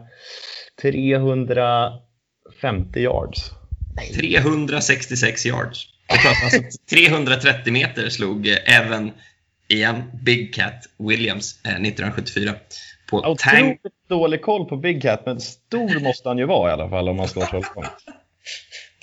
[0.82, 3.50] 350 yards.
[4.14, 5.86] 366 yards.
[6.44, 9.12] Alltså 330 meter slog eh, Evan
[9.68, 12.54] igen, Big Cat Williams eh, 1974
[13.10, 16.72] på Tang Otroligt dålig koll på Big Cat, men stor måste han ju vara i
[16.72, 17.66] alla fall om man slår så långt.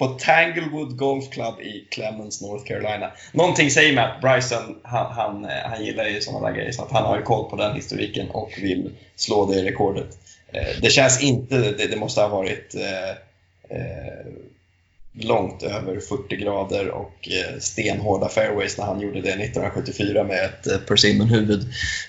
[0.02, 3.12] på Tanglewood Golf Club i Clemens, North Carolina.
[3.32, 6.84] Någonting säger mig att Bryson, han, han, eh, han gillar ju sådana där grejer, så
[6.84, 10.18] att han har ju koll på den historiken och vill slå det rekordet.
[10.52, 13.10] Eh, det känns inte, det, det måste ha varit eh,
[13.78, 14.26] eh,
[15.14, 20.68] långt över 40 grader och eh, stenhårda fairways när han gjorde det 1974 med ett
[20.68, 21.66] eh, persimmon-huvud,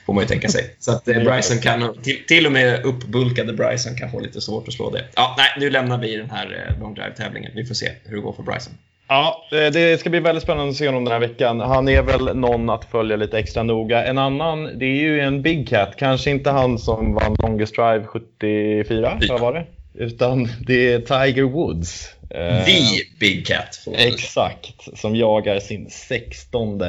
[0.07, 0.77] får man ju tänka sig.
[0.79, 4.69] Så att eh, Bryson kan, till, till och med uppbulkade Bryson kan få lite svårt
[4.69, 5.05] att slå det.
[5.15, 7.53] Ja, nej, nu lämnar vi den här long drive-tävlingen.
[7.55, 8.73] Vi får se hur det går för Bryson.
[9.09, 11.61] Ja, det ska bli väldigt spännande att se honom den här veckan.
[11.61, 14.05] Han är väl någon att följa lite extra noga.
[14.05, 15.95] En annan, det är ju en Big Cat.
[15.99, 19.67] Kanske inte han som vann Longest Drive 74, vad var det?
[19.95, 22.17] Utan det är Tiger Woods.
[22.35, 23.79] Eh, The Big Cat.
[23.95, 26.83] Exakt, som jagar sin 16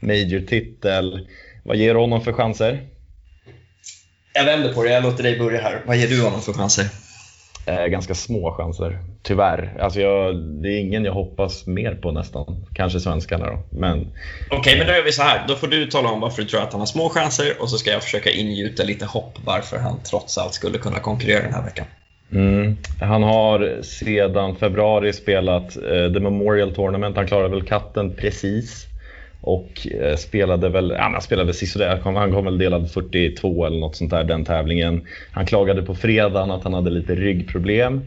[0.00, 1.28] Major-titel.
[1.62, 2.86] Vad ger du honom för chanser?
[4.32, 5.82] Jag vänder på det, jag låter dig börja här.
[5.86, 6.86] Vad ger du honom för chanser?
[7.66, 9.76] Eh, ganska små chanser, tyvärr.
[9.80, 12.66] Alltså jag, det är ingen jag hoppas mer på nästan.
[12.74, 14.12] Kanske svenskarna då, men
[14.50, 15.44] Okej, men då gör vi så här.
[15.48, 17.78] Då får du tala om varför du tror att han har små chanser och så
[17.78, 21.64] ska jag försöka ingjuta lite hopp varför han trots allt skulle kunna konkurrera den här
[21.64, 21.86] veckan.
[22.32, 22.76] Mm.
[23.00, 27.16] Han har sedan februari spelat eh, The Memorial Tournament.
[27.16, 28.86] Han klarade väl katten precis.
[29.40, 31.88] Och eh, spelade väl, ja, han spelade väl sisådär.
[31.88, 35.06] Han kom, han kom väl delad 42 eller något sånt där den tävlingen.
[35.32, 38.00] Han klagade på fredagen att han hade lite ryggproblem.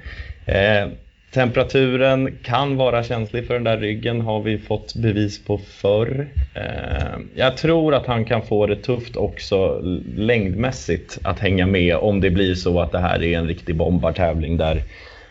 [0.46, 0.88] Eh,
[1.36, 6.28] temperaturen kan vara känslig för den där ryggen har vi fått bevis på förr.
[6.54, 9.82] Eh, jag tror att han kan få det tufft också
[10.16, 14.58] längdmässigt att hänga med om det blir så att det här är en riktig bombartävling
[14.58, 14.84] där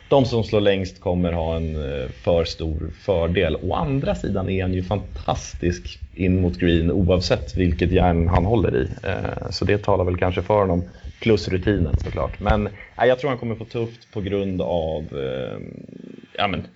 [0.08, 3.56] de som slår längst kommer ha en eh, för stor fördel.
[3.62, 8.76] Å andra sidan är han ju fantastisk in mot green oavsett vilket järn han håller
[8.76, 8.88] i.
[9.02, 10.82] Eh, så det talar väl kanske för honom.
[11.24, 12.40] Plus rutinen såklart.
[12.40, 12.62] Men
[12.96, 15.58] nej, jag tror han kommer få tufft på grund av eh,
[16.36, 16.66] ja, men,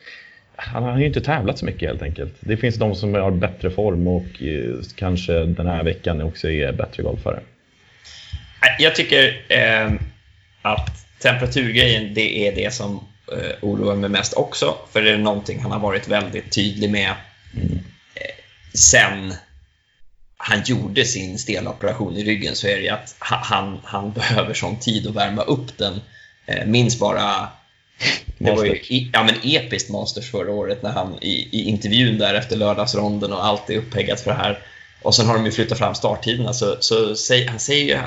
[0.57, 2.35] han har ju inte tävlat så mycket helt enkelt.
[2.41, 6.73] Det finns de som har bättre form och eh, kanske den här veckan också är
[6.73, 7.41] bättre golfare.
[8.63, 9.93] Nej, Jag tycker eh,
[10.63, 14.75] att temperaturgrejen, det är det som eh, oroar mig mest också.
[14.93, 18.35] För det är någonting han har varit väldigt tydlig med eh,
[18.75, 19.33] sen
[20.39, 24.55] han gjorde sin steloperation i ryggen så är det ju att ha- han, han behöver
[24.55, 26.01] sån tid att värma upp den.
[26.47, 27.49] Eh, minns bara
[28.39, 28.81] det var ju
[29.13, 33.45] ja, men episkt Masters förra året när han i, i intervjun där efter lördagsronden och
[33.45, 34.59] allt är uppheggat för det här.
[35.03, 37.99] Och sen har de ju flyttat fram starttiderna så, så säg, han säger ju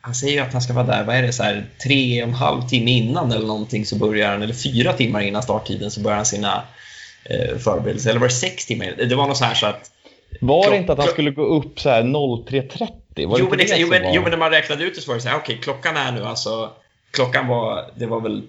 [0.00, 2.28] han säger ju att han ska vara där, vad är det, så här, tre och
[2.28, 6.00] en halv timme innan eller någonting så börjar han, eller fyra timmar innan starttiden så
[6.00, 6.62] börjar han sina
[7.24, 8.10] eh, förberedelse.
[8.10, 8.94] Eller var det sex timmar?
[9.08, 9.90] Det var något så här så att...
[10.40, 13.26] Var Klock- det inte att han skulle gå upp så här 03.30?
[13.26, 15.10] Var det Jo men, jo, men, var- jo men när man räknade ut det så
[15.10, 16.70] var det så här, okej klockan är nu alltså...
[17.10, 18.42] Klockan var, det var väl,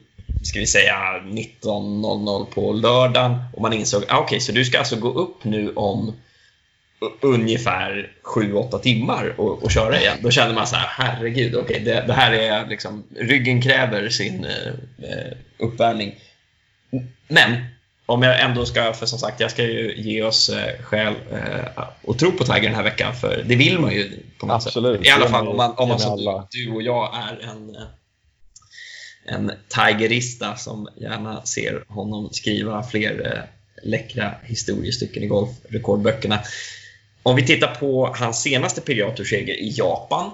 [0.44, 4.96] ska vi säga 19.00 på lördagen och man insåg, ah, okej så du ska alltså
[4.96, 6.14] gå upp nu om
[7.22, 10.18] ungefär 7-8 timmar och, och köra igen.
[10.22, 14.46] Då kände man så här, herregud, okej det, det här är liksom, ryggen kräver sin
[14.46, 14.68] eh,
[15.10, 16.16] eh, uppvärmning.
[17.28, 17.52] Men
[18.12, 21.84] om jag ändå ska, för som sagt, jag ska ju ge oss eh, skäl eh,
[22.02, 24.98] och tro på Tiger den här veckan, för det vill man ju på något Absolut.
[24.98, 25.08] sätt.
[25.08, 27.82] I alla fall om man, om man som du, och jag är en, eh,
[29.26, 33.44] en Tigerista som gärna ser honom skriva fler eh,
[33.84, 36.40] läckra historiestycken i golfrekordböckerna.
[37.24, 40.32] Om vi tittar på hans senaste PGA-turseger i Japan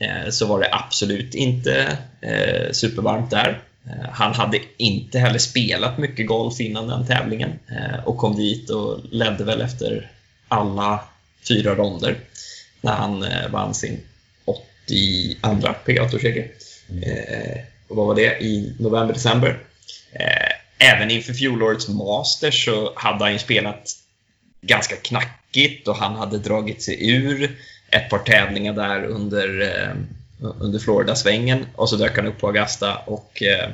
[0.00, 3.62] eh, så var det absolut inte eh, supervarmt där.
[3.86, 8.70] Eh, han hade inte heller spelat mycket golf innan den tävlingen eh, och kom dit
[8.70, 10.10] och ledde väl efter
[10.48, 11.00] alla
[11.48, 12.16] fyra ronder
[12.80, 14.00] när han eh, vann sin
[14.44, 16.50] 82 PGA-turseger.
[17.02, 18.42] Eh, och vad var det?
[18.42, 19.58] I november-december.
[20.12, 23.90] Eh, även inför fjolårets Masters så hade han ju spelat
[24.60, 27.56] ganska knackigt och han hade dragit sig ur
[27.88, 29.94] ett par tävlingar där under,
[30.42, 33.70] under Florida-svängen och så dök han upp på Augusta och eh,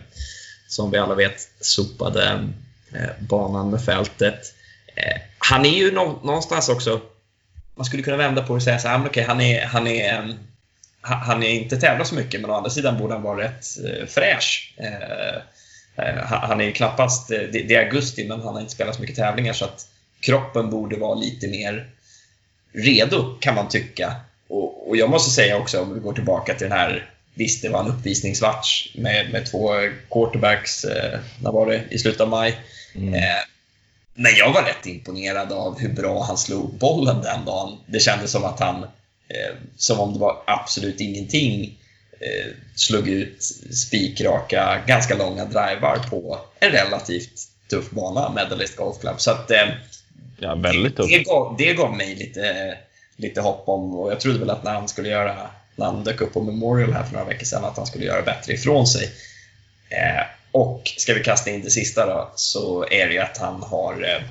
[0.69, 2.49] som vi alla vet sopade
[2.93, 4.55] eh, banan med fältet.
[4.95, 7.01] Eh, han är ju nå- någonstans också,
[7.75, 9.87] man skulle kunna vända på det och säga så här, ah, okay, han är, han
[9.87, 10.37] är mm,
[11.01, 13.65] han han är inte tävlar så mycket, men å andra sidan borde han vara rätt
[13.85, 14.75] eh, fräsch.
[14.77, 15.37] Eh,
[16.07, 19.01] eh han är knappast, eh, det, det är augusti, men han har inte spelat så
[19.01, 19.89] mycket tävlingar så att
[20.21, 21.91] kroppen borde vara lite mer
[22.73, 24.17] redo, kan man tycka.
[24.89, 27.81] Och, jag måste säga också, om vi går tillbaka till den här, visst det var
[27.81, 29.71] en uppvisningsmatch med, med två
[30.11, 31.85] quarterbacks, eh, när var det?
[31.91, 32.61] I slutet av maj.
[32.95, 33.15] Mm.
[33.15, 33.21] Eh,
[34.15, 37.79] men jag var rätt imponerad av hur bra han slog bollen den dagen.
[37.87, 38.83] Det kändes som att han,
[39.29, 41.79] eh, som om det var absolut ingenting,
[42.21, 43.43] eh, slog ut
[43.75, 47.33] spikraka, ganska långa drivar på en relativt
[47.71, 49.21] tuff bana, Medalist Golf Club.
[49.21, 49.69] Så att, eh,
[50.41, 51.09] Ja, väldigt tufft.
[51.09, 52.77] det, gav, det gav mig lite,
[53.19, 55.37] lite hopp om, och jag trodde väl att när han skulle göra,
[55.77, 58.23] när han dök upp på Memorial här för några veckor sedan, att han skulle göra
[58.23, 59.11] bättre ifrån sig.
[59.89, 63.63] Eh, och ska vi kasta in det sista då, så är det ju att han
[63.63, 64.23] har eh,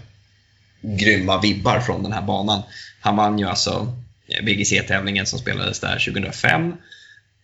[0.81, 2.61] grymma vibbar från den här banan.
[3.01, 3.93] Han vann ju alltså
[4.27, 6.73] eh, BGC-tävlingen som spelades där 2005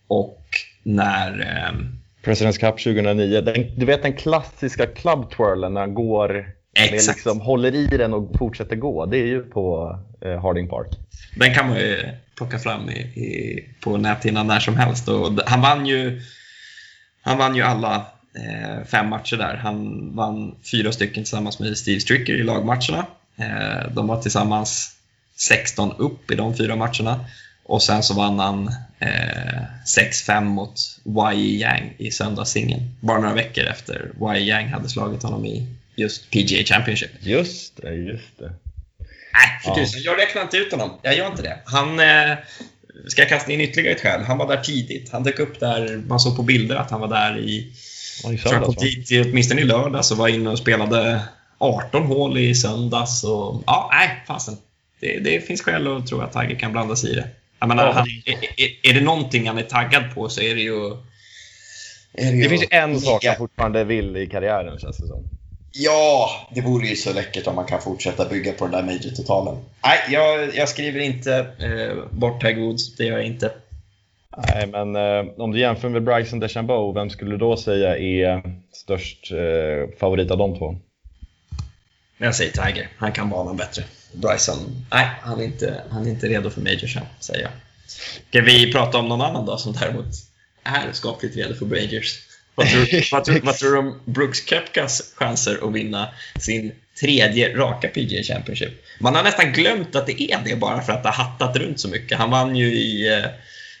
[0.08, 0.40] och
[0.82, 1.80] när eh,
[2.22, 3.40] Presidents Cup 2009.
[3.40, 6.48] Den, du vet den klassiska club twirlen när han går,
[6.80, 7.16] med Exakt.
[7.16, 9.06] liksom, håller i den och fortsätter gå.
[9.06, 10.88] Det är ju på eh, Harding Park.
[11.36, 15.08] Den kan man ju plocka fram i, i, på näthinnan när som helst.
[15.08, 16.20] Och han vann ju,
[17.22, 19.56] han vann ju alla eh, fem matcher där.
[19.56, 23.06] Han vann fyra stycken tillsammans med Steve Stricker i lagmatcherna.
[23.36, 24.96] Eh, de var tillsammans
[25.36, 27.24] 16 upp i de fyra matcherna.
[27.64, 28.66] Och sen så vann han
[28.98, 30.80] eh, 6-5 mot
[31.34, 32.94] Y Yang i söndagssingeln.
[33.00, 37.10] Bara några veckor efter Y Yang hade slagit honom i just PGA Championship.
[37.20, 38.52] Just det, just det.
[39.32, 39.74] Nej, för Ja.
[39.74, 40.00] tusan.
[40.04, 40.90] Jag räknar inte ut honom.
[41.02, 41.58] Jag gör inte det.
[41.64, 42.00] Han...
[42.00, 42.36] Eh,
[43.08, 44.20] ska jag kasta in ytterligare ett skäl?
[44.22, 45.12] Han var där tidigt.
[45.12, 47.72] Han dök upp där, man såg på bilder att han var där i...
[48.22, 51.20] Ja, i söndags, dit åtminstone i lördags och var inne och spelade
[51.58, 53.24] 18 hål i söndags.
[53.24, 54.56] Och, ja, nej, fasen.
[55.00, 57.28] Det, det finns skäl att tro att Tiger kan blanda sig i det.
[57.58, 57.92] Jag menar, Ja.
[57.92, 60.96] han, är, är- det någonting han är taggad på så är det ju...
[62.12, 65.28] Det finns en sak han fortfarande vill i karriären känns det som.
[65.76, 69.56] Ja, det vore ju så läckert om man kan fortsätta bygga på den där major-totalen.
[69.84, 72.96] Nej, jag, jag skriver inte eh, bort Tiger Woods.
[72.96, 73.52] Det gör jag inte.
[74.36, 78.42] Nej, men eh, om du jämför med Bryson DeChambeau, vem skulle du då säga är
[78.72, 80.76] störst eh, favorit av de två?
[82.18, 82.88] Jag säger Tiger.
[82.96, 83.84] Han kan banan bättre.
[84.12, 84.56] Bryson,
[84.90, 87.50] nej, han är inte, han är inte redo för majors än, säger jag.
[88.28, 90.06] Ska vi prata om någon annan då som däremot
[90.62, 92.33] är skapligt redo för majors?
[92.56, 96.08] Vad tror, vad tror, vad tror du om Brooks Koepkas chanser att vinna
[96.38, 98.72] sin tredje raka PGA Championship?
[99.00, 101.80] Man har nästan glömt att det är det bara för att det har hattat runt
[101.80, 102.18] så mycket.
[102.18, 103.24] Han vann ju i, eh,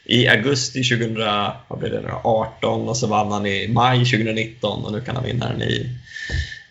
[0.04, 5.48] i augusti 2018 och så vann han i maj 2019 och nu kan han vinna
[5.48, 5.90] den i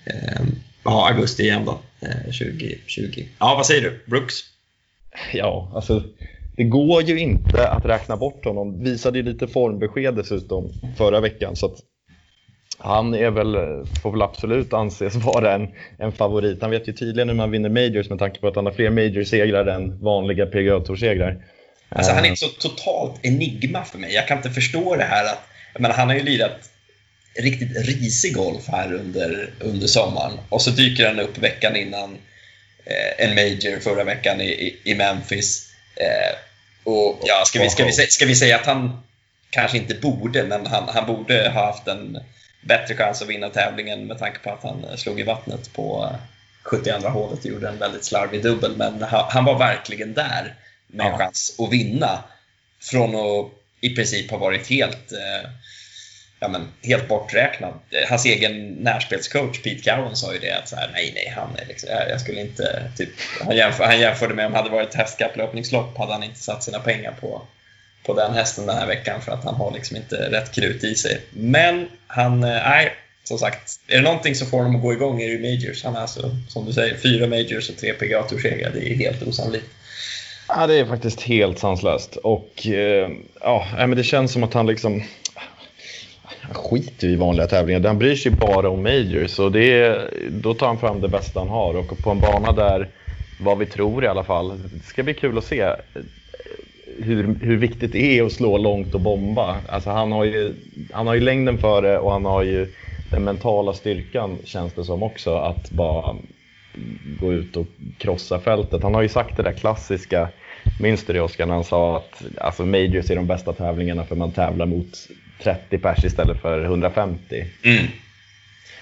[0.06, 0.42] eh,
[0.84, 3.26] ja, augusti igen då, eh, 2020.
[3.40, 4.04] Ja, vad säger du?
[4.06, 4.36] Brooks?
[5.34, 6.04] Ja, alltså
[6.56, 8.84] det går ju inte att räkna bort honom.
[8.84, 11.56] Visade ju lite formbesked dessutom förra veckan.
[11.56, 11.78] Så att
[12.78, 13.56] han är väl,
[14.02, 15.68] får väl absolut anses vara en,
[16.00, 16.62] en favorit.
[16.62, 18.90] Han vet ju tydligen hur man vinner majors med tanke på att han har fler
[18.90, 21.44] major-segrar än vanliga PGA Tour-segrar.
[21.90, 24.14] Alltså, han är Eh, ett så totalt enigma för mig.
[24.14, 25.40] Jag kan inte förstå det här att...
[25.80, 26.70] Menar, han har ju lirat
[27.36, 30.40] riktigt risig golf här under, under sommaren.
[30.50, 32.18] Och så dyker han upp veckan innan
[32.86, 35.70] eh, en major förra veckan i, i, i Memphis.
[35.96, 36.36] Eh,
[36.84, 39.04] och ja, ska vi, ska, vi, ska vi säga att han
[39.50, 42.20] kanske inte borde, men han, han borde ha haft en
[42.64, 46.10] bättre chans att vinna tävlingen med tanke på att han eh, slog i vattnet på
[46.12, 46.20] eh,
[46.64, 48.78] 72 hålet och gjorde en väldigt slarvig dubbel.
[48.78, 50.56] Men han, var verkligen där
[50.88, 51.18] med Ja.
[51.18, 52.24] chans att vinna.
[52.82, 53.52] Från att
[53.82, 55.50] i princip ha varit helt, eh,
[56.40, 57.74] ja, men, helt borträknad.
[57.90, 61.56] Eh, Hans egen närspelscoach Pete Cowan sa ju det att så här, nej, nej, han
[61.58, 63.10] är liksom, jag jag skulle inte, typ,
[63.46, 66.64] han, jämför, han jämförde med om det hade varit ett hästkapplöpningslopp hade han inte satt
[66.64, 67.42] sina pengar på,
[68.06, 70.96] på den hästen den här veckan för att han har liksom inte rätt krut i
[70.96, 71.22] sig.
[71.30, 72.94] Men han, eh, nej,
[73.24, 75.84] som sagt, är det någonting som får honom att gå igång är det ju majors.
[75.84, 79.24] Han har alltså, som du säger, fyra majors och tre pga segrar Det är helt
[79.24, 79.66] osannolikt.
[80.48, 82.16] Ja, det är faktiskt helt sanslöst.
[82.16, 83.10] Och eh,
[83.42, 85.04] ja, men det känns som att han liksom...
[86.42, 87.88] Han skiter i vanliga tävlingar.
[87.88, 89.40] Han bryr sig bara om majors.
[89.40, 91.74] Och det är, då tar han fram det bästa han har.
[91.74, 92.90] Och på en bana där,
[93.40, 95.74] vad vi tror i alla fall, det ska bli kul att se
[97.00, 99.58] hur, hur viktigt det är att slå långt och bomba.
[99.70, 100.54] Alltså han, har ju,
[100.92, 102.68] han har ju längden för det och han har ju
[103.12, 106.16] den mentala styrkan känns det som också att bara
[107.20, 107.68] gå ut och
[107.98, 108.84] krossa fältet.
[108.84, 110.30] Han har ju sagt det där klassiska,
[110.80, 114.16] minns du det Oskar, när han sa att alltså, majors är de bästa tävlingarna för
[114.16, 115.08] man tävlar mot
[115.44, 117.46] 30 pers istället för 150.
[117.64, 117.86] Mm.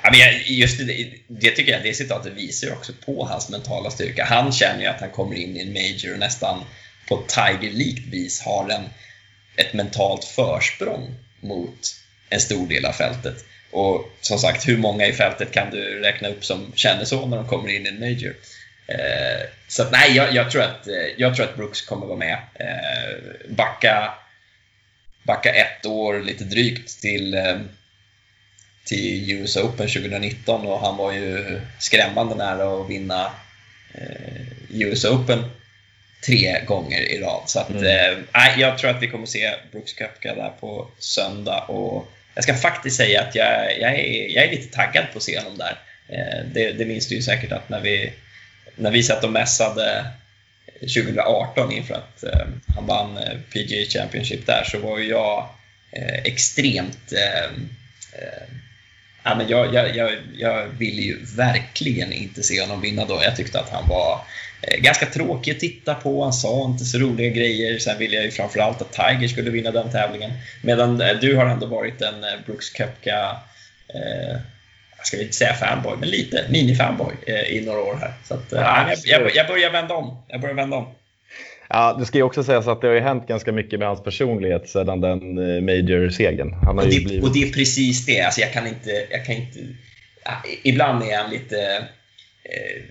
[0.03, 3.89] Ja, men just det, det tycker jag, det citatet visar ju också på hans mentala
[3.89, 4.25] styrka.
[4.25, 6.59] Han känner ju att han kommer in i en major och nästan
[7.11, 8.83] på Tiger-likt vis har en,
[9.55, 11.95] ett mentalt försprång mot
[12.29, 13.45] en stor del av fältet.
[13.71, 17.37] Och som sagt, hur många i fältet kan du räkna upp som känner så när
[17.37, 18.35] de kommer in i en major?
[18.87, 22.17] Eh, så att, nej, jag, jag, tror att, eh, jag tror att Brooks kommer vara
[22.17, 22.37] med.
[22.53, 24.13] Eh, backa,
[25.23, 27.59] backa ett år lite drygt till eh,
[28.83, 33.31] till US Open 2019 och han var ju skrämmande nära att vinna
[33.93, 35.43] eh, US Open
[36.25, 37.43] tre gånger i rad.
[37.45, 38.23] Så att, Mm.
[38.33, 42.53] eh, jag tror att vi kommer se Brooks Koepka där på söndag och jag ska
[42.53, 45.79] faktiskt säga att jag, jag, är, jag är lite taggad på att se honom där.
[46.09, 48.13] Eh, det, det minns du ju säkert att när vi,
[48.75, 50.05] när vi satt och mässade
[50.79, 55.49] 2018 inför att eh, han vann eh, PGA Championship där så var ju jag
[55.91, 57.51] eh, extremt eh,
[59.23, 63.19] Ja, men jag, jag, jag, jag ville ju verkligen inte se honom vinna då.
[63.23, 64.21] Jag tyckte att han var
[64.79, 66.23] ganska tråkig att titta på.
[66.23, 67.79] Han sa inte så roliga grejer.
[67.79, 70.31] Sen ville jag ju framförallt att Tiger skulle vinna den tävlingen.
[70.63, 73.37] Medan eh, du har ändå varit en eh, Brooks Koepka,
[73.93, 74.37] eh,
[74.97, 78.13] jag ska inte säga fanboy, men lite mini-fanboy eh, i några år här.
[78.23, 80.23] Så att, eh, Ja, jag, jag, jag börjar vända om.
[80.27, 80.87] Jag börjar vända om.
[81.69, 84.03] Ja, det ska ju också sägas att det har ju hänt ganska mycket med hans
[84.03, 86.53] personlighet sedan den eh, major-segern.
[86.53, 87.23] Han har Och blivit...
[87.23, 88.21] och det är precis det.
[88.21, 89.07] Alltså jag kan inte...
[89.09, 89.59] Jag kan inte
[90.25, 90.31] ja,
[90.63, 91.87] ibland är han lite,
[92.43, 92.81] eh,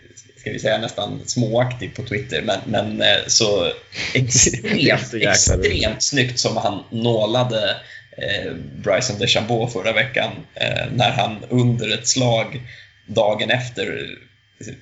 [0.40, 3.72] ska vi säga nästan småaktig på Twitter, men, men eh, så
[4.14, 7.76] extremt, extremt snyggt som han nålade
[8.16, 12.62] eh, Bryson DeChambeau förra veckan eh, när han under ett slag
[13.06, 14.16] dagen efter
[14.60, 14.74] eh,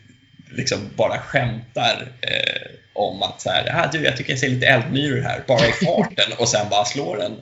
[0.51, 4.67] liksom bara skämtar eh, om att så här, ah, du, jag tycker jag ser lite
[4.67, 6.33] eldmyror här, bara i farten.
[6.39, 7.37] Och sen bara slår den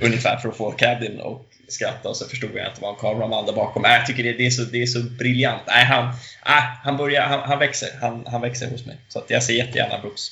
[0.00, 2.96] ungefär för att få caddien och skratta och så förstod jag att det var en
[2.96, 3.84] kameraman där bakom.
[3.84, 5.62] Jag tycker det, det, är, så, det är så briljant.
[5.66, 6.12] Nej, han,
[6.82, 7.88] han, börjar, han, han växer.
[8.00, 8.96] Han, han växer hos mig.
[9.08, 10.22] Så att jag ser jättegärna Brooks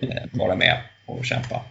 [0.00, 1.62] eh, vara med och kämpa.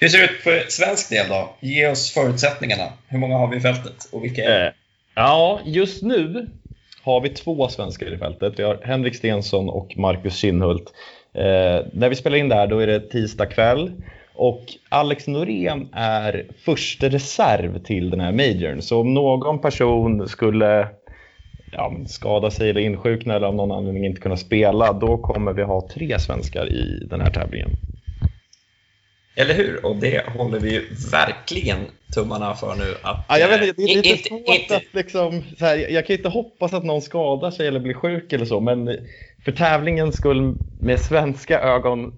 [0.00, 1.56] Hur ser det ut för svensk del då?
[1.60, 2.92] Ge oss förutsättningarna.
[3.08, 4.66] Hur många har vi i fältet och vilka är det?
[4.66, 4.72] Eh,
[5.14, 6.48] ja, just nu
[7.02, 8.58] har vi två svenskar i fältet.
[8.58, 10.92] Vi har Henrik Stensson och Marcus Kinnhult.
[11.34, 13.92] Eh, när vi spelar in det här då är det tisdag kväll
[14.40, 18.82] och Alex Norén är första reserv till den här majorn.
[18.82, 20.88] Så om någon person skulle
[21.72, 25.62] ja, skada sig eller insjukna eller av någon anledning inte kunna spela, då kommer vi
[25.62, 27.70] ha tre svenskar i den här tävlingen.
[29.36, 29.86] Eller hur?
[29.86, 30.82] Och det håller vi ju
[31.12, 31.78] verkligen
[32.14, 32.94] tummarna för nu.
[33.02, 35.64] Att, Ja, jag vet inte, det är eh, lite inte- svårt inte- att liksom, så
[35.64, 38.96] här, jag kan inte hoppas att någon skadar sig eller blir sjuk eller så, men
[39.44, 42.12] för tävlingens skull med svenska ögon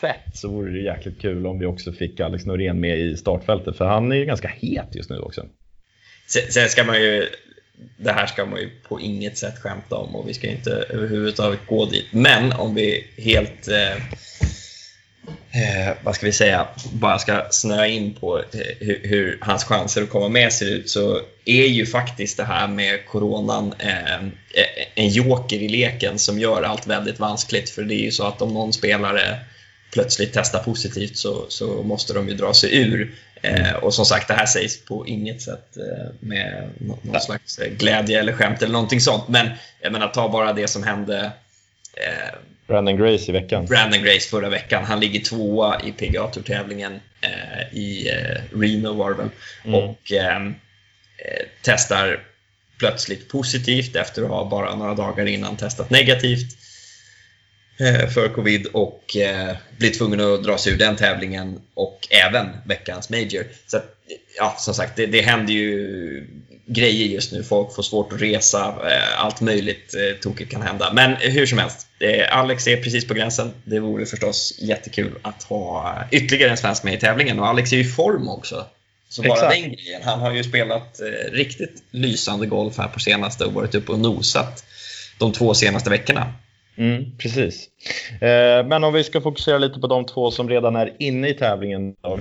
[0.00, 3.76] sätt så vore det jäkligt kul om vi också fick Alex Norén med i startfältet,
[3.76, 5.46] för han är ju ganska het just nu också.
[6.26, 7.28] Sen, ska man ju,
[7.96, 11.66] det här ska man ju på inget sätt skämta om och vi ska inte överhuvudtaget
[11.66, 12.06] gå dit.
[12.10, 13.96] Men om vi helt, eh,
[15.62, 18.44] eh, vad ska vi säga, bara ska snöa in på eh,
[18.80, 22.68] hur, hur hans chanser att komma med ser ut så är ju faktiskt det här
[22.68, 24.28] med coronan eh,
[24.94, 27.70] en joker i leken som gör allt väldigt vanskligt.
[27.70, 29.40] För det är ju så att om någon spelare
[29.96, 33.14] plötsligt testar positivt så, så måste de ju dra sig ur.
[33.42, 37.58] Eh, och som sagt, det här sägs på inget sätt eh, med nå- någon slags
[37.58, 39.28] eh, glädje eller skämt eller någonting sånt.
[39.28, 41.32] Men jag menar, ta bara det som hände
[41.94, 43.66] eh, Brandon Grace i veckan.
[43.66, 44.84] Brandon Grace förra veckan.
[44.84, 49.28] Han ligger tvåa i PGA Tour-tävlingen eh, i eh, Reno var det väl.
[49.64, 49.74] Mm.
[49.74, 50.54] Och ehm,
[51.18, 52.20] eh, testar
[52.78, 56.65] plötsligt positivt efter att ha bara några dagar innan testat negativt
[58.14, 63.10] för covid och eh, blir tvungen att dra sig ur den tävlingen och även veckans
[63.10, 63.46] Major.
[63.66, 63.96] Så att,
[64.38, 66.26] ja, som sagt, det, det händer ju
[66.66, 67.42] grejer just nu.
[67.42, 70.92] Folk får svårt att resa, eh, allt möjligt eh, tokigt kan hända.
[70.92, 73.52] Men hur som helst, eh, Alex är precis på gränsen.
[73.64, 77.76] Det vore förstås jättekul att ha ytterligare en svensk med i tävlingen och Alex är
[77.76, 78.66] ju i form också.
[79.08, 79.54] Så bara Exakt.
[79.54, 80.02] den grejen.
[80.04, 83.98] Han har ju spelat eh, riktigt lysande golf här på senaste och varit uppe och
[83.98, 84.64] nosat
[85.18, 86.32] de två senaste veckorna.
[86.78, 87.68] Mm, precis.
[88.20, 91.34] Eh, men om vi ska fokusera lite på de två som redan är inne i
[91.34, 91.94] tävlingen.
[92.00, 92.12] Då.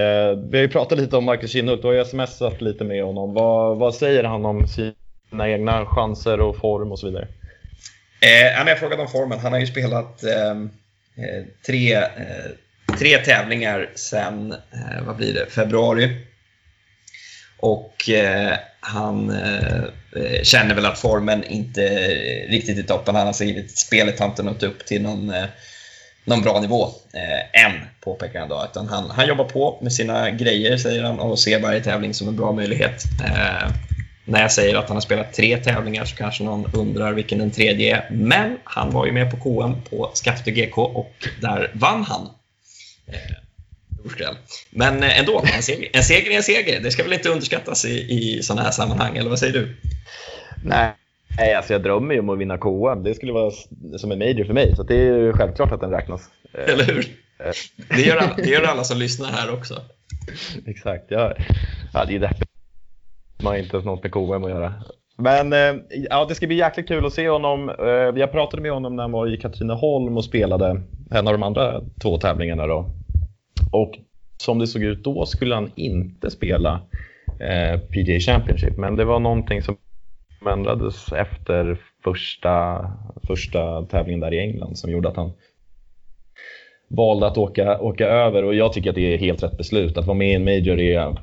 [0.00, 3.04] Eh, vi har ju pratat lite om Marcus Kinnhult, du har ju smsat lite med
[3.04, 3.34] honom.
[3.34, 7.28] Vad, vad säger han om sina egna chanser och form och så vidare?
[8.20, 9.38] Eh, ja, men jag frågade om formen.
[9.38, 10.70] Han har ju spelat ehm,
[11.16, 12.04] eh, tre, eh,
[12.98, 16.16] tre tävlingar sedan, eh, vad blir det, februari.
[17.60, 19.84] Och eh, han eh,
[20.16, 21.80] eh, känner väl att formen inte
[22.48, 23.14] riktigt är toppen.
[23.14, 25.44] Han har skrivit att spelet har inte nått upp till någon, eh,
[26.24, 28.66] någon bra nivå eh, än, påpekar han då.
[28.70, 32.28] Utan han, han jobbar på med sina grejer, säger han, och ser varje tävling som
[32.28, 33.04] en bra möjlighet.
[33.24, 33.70] Eh,
[34.24, 37.50] när jag säger att han har spelat tre tävlingar så kanske någon undrar vilken den
[37.50, 38.10] tredje är.
[38.10, 42.28] Men han var ju med på KM på Skafte GK och där vann han.
[43.06, 43.43] Eh,
[44.04, 44.34] Eh, skräll.
[44.70, 46.80] Men eh, ändå, en seger, en seger är en seger.
[46.80, 49.76] Det ska väl inte underskattas i, i sådana här sammanhang, eller vad säger du?
[50.64, 50.92] Nej.
[51.38, 53.02] Nej, alltså jag drömmer ju om att vinna KM.
[53.02, 53.50] Det skulle vara
[53.96, 56.30] som en major för mig, så det är ju självklart att den räknas.
[56.52, 57.06] Eh, Eller hur?
[57.88, 59.80] Det gör alla, det gör alla som lyssnar här också.
[60.66, 61.34] Exakt, ja,
[61.92, 62.50] ja det är deppigt.
[63.42, 64.74] Man har inte något med KM att göra.
[65.18, 65.74] Men eh,
[66.10, 67.68] ja, det ska bli jäkligt kul att se honom.
[67.68, 71.42] Eh, jag pratade med honom när han var i Katrineholm och spelade en av de
[71.42, 72.90] andra två tävlingarna då.
[73.74, 73.98] Och
[74.36, 76.80] som det såg ut då skulle han inte spela
[77.40, 79.76] eh, PGA Championship, men det var någonting som
[80.46, 82.84] ändrades efter första,
[83.26, 85.32] första tävlingen där i England som gjorde att han
[86.88, 89.98] valde att åka, åka över och jag tycker att det är helt rätt beslut.
[89.98, 91.16] Att vara med i en major är,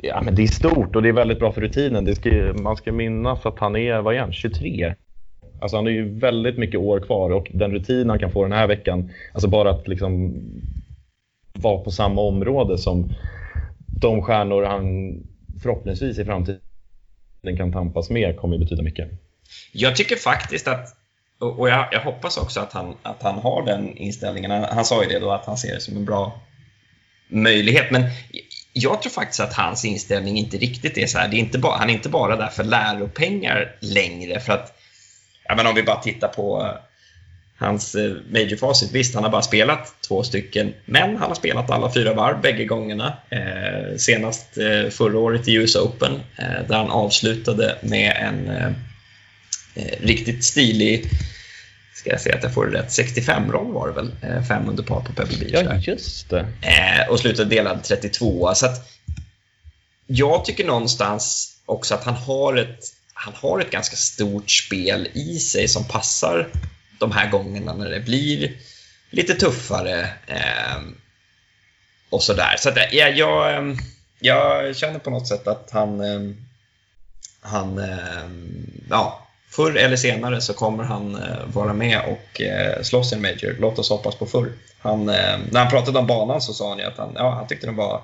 [0.00, 2.04] ja, men det är stort och det är väldigt bra för rutinen.
[2.04, 2.30] Det ska,
[2.62, 4.94] man ska minnas att han är, vad är han, 23?
[5.60, 8.52] Alltså han har ju väldigt mycket år kvar och den rutin han kan få den
[8.52, 10.34] här veckan, alltså bara att liksom
[11.62, 13.12] vara på samma område som
[14.00, 15.14] de stjärnor han
[15.62, 16.60] förhoppningsvis i framtiden
[17.56, 19.08] kan tampas med kommer ju betyda mycket.
[19.72, 20.96] Jag tycker faktiskt att,
[21.38, 24.50] och jag, jag hoppas också att han, att han har den inställningen.
[24.50, 26.40] Han, han sa ju det då, att han ser det som en bra
[27.28, 27.90] möjlighet.
[27.90, 28.02] Men
[28.72, 31.28] jag tror faktiskt att hans inställning inte riktigt är så här.
[31.28, 34.40] Det är inte bara, han är inte bara där för läropengar längre.
[34.40, 34.74] För att,
[35.44, 36.74] ja, men om vi bara tittar på
[37.60, 38.92] hans eh, major-facit.
[38.92, 42.64] Visst, han har bara spelat två stycken, men han har spelat alla fyra varv bägge
[42.64, 43.16] gångerna.
[43.30, 48.72] Eh, senast eh, förra året i US Open, eh, där han avslutade med en eh,
[49.74, 51.10] eh, riktigt stilig,
[51.94, 55.00] ska jag säga att jag får det rätt, 65-roll var det väl, fem under par
[55.00, 55.52] på Pebble Beach.
[55.52, 56.46] Ja, just det.
[57.10, 58.54] Och slutade delad 32.
[58.54, 58.90] Så att
[60.06, 62.84] jag tycker någonstans också att han har ett,
[63.14, 66.48] han har ett ganska stort spel i sig som passar
[67.00, 68.52] de här gångerna när det blir
[69.10, 70.80] lite tuffare eh,
[72.10, 72.56] och sådär.
[72.58, 73.76] Så att, eh, ja, jag, ehm,
[74.20, 76.20] jag känner på något sätt att han, eh,
[77.40, 78.28] han eh,
[78.90, 83.22] ja, förr eller senare så kommer han eh, vara med och eh, slåss i en
[83.22, 83.56] Major.
[83.58, 84.52] Låt oss hoppas på förr.
[84.78, 87.46] Han, eh, när han pratade om banan så sa han ju att han, ja, han
[87.46, 88.02] tyckte den var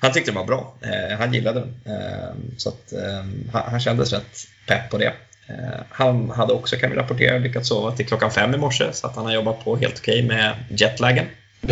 [0.00, 0.74] han tyckte den var bra.
[0.80, 1.94] Eh, han gillade den.
[1.94, 5.12] Eh, så att, eh, han, han kändes rätt pepp på det.
[5.50, 9.06] Eh, han hade också, kan vi rapportera, lyckats sova till klockan fem i morse så
[9.06, 11.26] att han har jobbat på helt okej med jetlagen.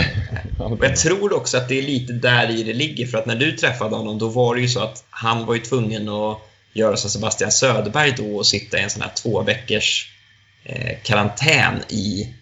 [0.80, 3.52] Jag tror också att det är lite där i det ligger, för att när du
[3.52, 6.38] träffade honom då var det ju så att han var ju tvungen att
[6.72, 10.12] göra som Sebastian Söderberg då och sitta i en sån här två veckors
[10.64, 12.34] eh, karantän i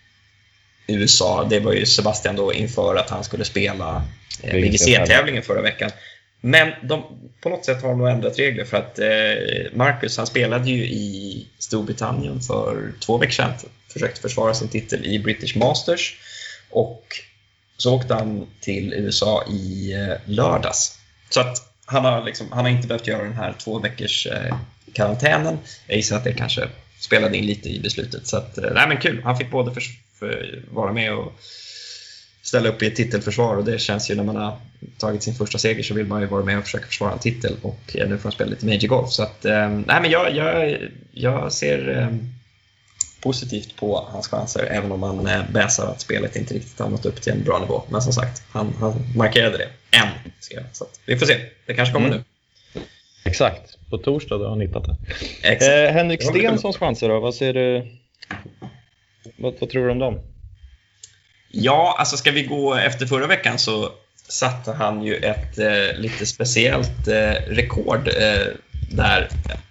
[0.86, 1.46] USA.
[1.50, 4.04] Det var ju Sebastian då inför att han skulle spela
[4.42, 5.90] eh, VGC-tävlingen förra veckan.
[6.46, 7.02] Men de,
[7.40, 10.84] på något sätt har de nog ändrat regler för att eh, Marcus han spelade ju
[10.84, 13.52] i Storbritannien för två veckor sedan.
[13.92, 16.16] Försökte försvara sin titel i British Masters.
[16.70, 17.04] Och
[17.76, 20.98] så åkte han till USA i eh, lördags.
[21.30, 24.56] Så att han har, liksom, han har inte behövt göra den här två veckors eh,
[24.92, 25.58] karantänen.
[25.86, 26.68] Jag gissar att det kanske
[27.00, 28.26] spelade in lite i beslutet.
[28.26, 29.20] Så att, eh, nej men kul.
[29.24, 29.82] Han fick både för,
[30.18, 31.32] för, vara med och
[32.46, 34.56] ställa upp i ett titelförsvar och det känns ju när man har
[34.98, 37.56] tagit sin första seger så vill man ju vara med och försöka försvara en titel
[37.62, 39.10] och eh, nu får han spela lite Major Golf.
[39.10, 40.76] Så att, eh, nej, men jag, jag,
[41.12, 42.08] jag ser eh,
[43.20, 47.22] positivt på hans chanser även om man bäsar att spelet inte riktigt har nått upp
[47.22, 47.82] till en bra nivå.
[47.88, 49.68] Men som sagt, han, han markerade det.
[49.98, 50.08] Än,
[50.40, 50.64] ska jag.
[50.72, 51.36] Så att, vi får se.
[51.66, 52.18] Det kanske kommer Mm.
[52.74, 52.80] nu.
[53.24, 53.78] Exakt.
[53.90, 54.96] På torsdag då har han hittat det.
[55.42, 55.62] Exakt.
[55.62, 57.20] Eh, Henrik Stensons chanser då?
[57.20, 57.86] Vad ser du?
[59.36, 60.18] Vad, vad tror du om dem?
[61.58, 63.92] Ja, alltså ska vi gå efter förra veckan så
[64.28, 68.46] satte han ju ett eh, lite speciellt eh, rekord eh,
[68.90, 69.28] där.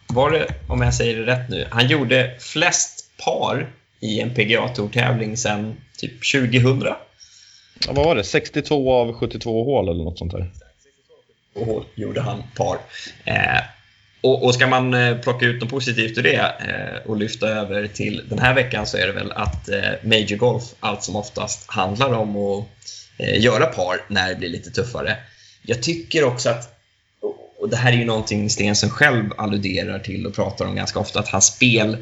[0.07, 3.69] Var det, om jag säger det rätt nu, han gjorde flest par
[3.99, 6.81] i en PGA-tourtävling sedan typ 2000.
[6.83, 6.97] Ja,
[7.87, 8.23] vad var det?
[8.23, 10.51] 62 av 72 hål eller något sånt där?
[11.55, 12.77] och gjorde han par.
[14.25, 17.87] Och, och ska man eh, plocka ut något positivt ur det eh, och lyfta över
[17.87, 21.71] till den här veckan så är det väl att eh, Major Golf allt som oftast
[21.71, 22.65] handlar om att
[23.37, 25.17] göra par när det blir lite tuffare.
[25.61, 26.75] Jag tycker också att,
[27.59, 31.19] och- det här är ju någonting Stensen själv alluderar till och pratar om ganska ofta,
[31.19, 31.97] att hans spel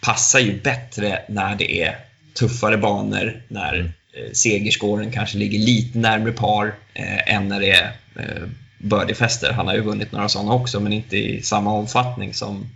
[0.00, 1.96] passar ju bättre när det är
[2.38, 7.92] tuffare banor, när eh, segerskåren kanske ligger lite närmre par eh, än när det är
[8.16, 8.48] eh,
[8.78, 9.52] birdiefester.
[9.52, 12.66] Han har ju vunnit några sådana också, men inte i samma omfattning som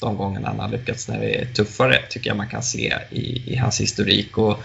[0.00, 3.52] de gångerna han har lyckats när det är tuffare, tycker jag man kan se i,
[3.52, 4.38] i hans historik.
[4.38, 4.58] Och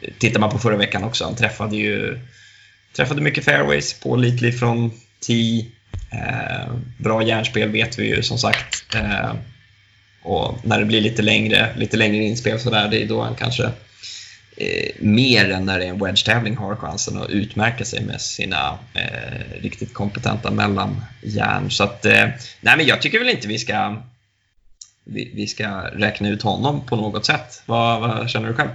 [0.00, 2.18] eh, tittar man på förra veckan också, han träffade ju
[2.96, 4.90] träffade mycket fairways, pålitlig från
[5.26, 5.66] tee,
[6.10, 8.94] eh, bra järnspel vet vi ju som sagt.
[8.94, 9.32] Eh,
[10.22, 13.34] och när det blir lite längre, lite längre inspel så där, det är då han
[13.34, 13.70] kanske
[14.56, 18.78] eh, mer än när det är en wedge-tävling har chansen att utmärka sig med sina
[18.94, 21.70] eh, riktigt kompetenta mellanjärn.
[21.70, 22.28] Så att, eh,
[22.60, 24.02] nej men jag tycker väl inte vi ska
[25.04, 27.62] vi, vi ska räkna ut honom på något sätt.
[27.66, 28.70] Vad, vad känner du själv?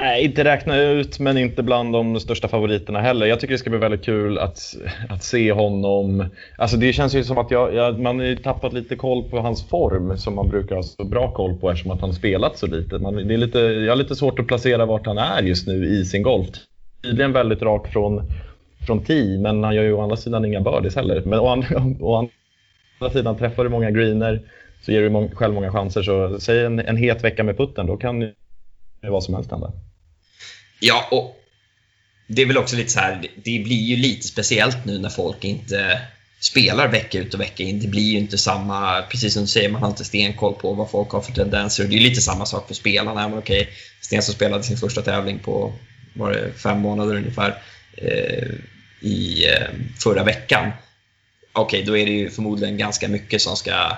[0.00, 3.26] Nej, inte räkna ut, men inte bland de största favoriterna heller.
[3.26, 4.76] Jag tycker det ska bli väldigt kul att,
[5.08, 6.24] att se honom.
[6.58, 9.68] Alltså det känns ju som att jag, jag, man har tappat lite koll på hans
[9.68, 12.98] form som man brukar ha så bra koll på eftersom att han spelat så lite.
[12.98, 13.58] Man, det är lite.
[13.58, 16.48] Jag har lite svårt att placera vart han är just nu i sin golf.
[17.02, 18.22] Tydligen väldigt rak från,
[18.86, 21.22] från tee, men han gör ju å andra sidan inga birdies heller.
[21.24, 24.40] Men å andra, å andra sidan, träffar du många greener
[24.82, 26.02] så ger du mång, själv många chanser.
[26.02, 28.32] Så säg en, en het vecka med putten, då kan ju
[29.02, 29.72] vad som helst hända.
[30.80, 31.36] Ja, och
[32.26, 35.44] det är väl också lite så här, det- blir ju lite speciellt nu när folk
[35.44, 36.00] inte
[36.40, 37.80] spelar vecka ut och vecka in.
[37.80, 40.90] Det blir ju inte samma, precis som du säger, man har inte stenkoll på vad
[40.90, 41.84] folk har för tendenser.
[41.84, 43.28] Det är lite samma sak för spelarna.
[43.28, 43.68] Men okej,
[44.00, 45.72] Stensson spelade sin första tävling på
[46.14, 47.62] var det fem månader ungefär
[47.96, 48.48] eh,
[49.00, 49.68] i eh,
[50.02, 50.70] förra veckan.
[51.52, 53.96] Okej, då är det ju förmodligen ganska mycket som ska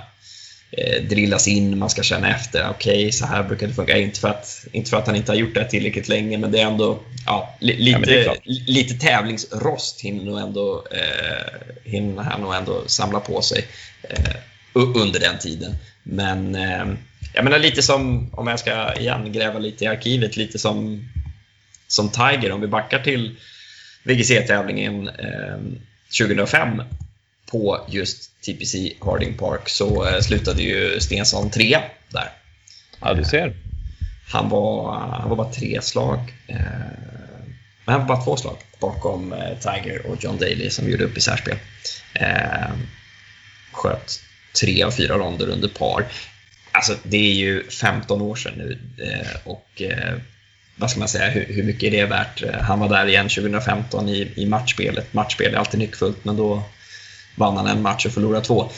[1.09, 2.69] drillas in, man ska känna efter.
[2.71, 3.99] Okej, så här brukar det funka.
[3.99, 6.61] Inte för, att, inte för att han inte har gjort det tillräckligt länge, men det
[6.61, 12.55] är ändå ja, li, Ja, lite, li- lite tävlingsrost hinner, ändå, eh, hinner han nog
[12.55, 13.65] ändå samla på sig
[14.03, 14.35] eh,
[14.75, 15.75] under den tiden.
[16.03, 16.87] Men eh,
[17.35, 21.09] jag menar lite som, om jag ska igen gräva lite i arkivet, lite som,
[21.87, 23.37] som Tiger, om vi backar till
[24.05, 25.59] VGC-tävlingen eh,
[26.19, 26.83] 2005
[27.51, 31.79] på just TPC Harding Park så eh, slutade ju Stensson tre
[32.09, 32.31] där.
[33.01, 33.57] Ja, du ser.
[34.29, 36.19] Han var, han var bara tre slag.
[36.47, 36.57] Eh,
[37.85, 41.17] men han var bara två slag bakom eh, Tiger och John Daly som gjorde upp
[41.17, 41.57] i särspel.
[42.15, 42.71] Eh,
[43.73, 44.21] sköt
[44.61, 46.05] tre av fyra ronder under par.
[46.73, 50.15] Alltså, det är ju 15 år sedan nu eh, och eh,
[50.77, 52.43] vad ska man säga, hur, hur mycket är det värt?
[52.43, 55.13] Eh, Han var där igen 2015 i, i matchspelet.
[55.13, 56.63] Matchspel är alltid nyckfullt, men då
[57.37, 58.71] vann han en match och förlorade två.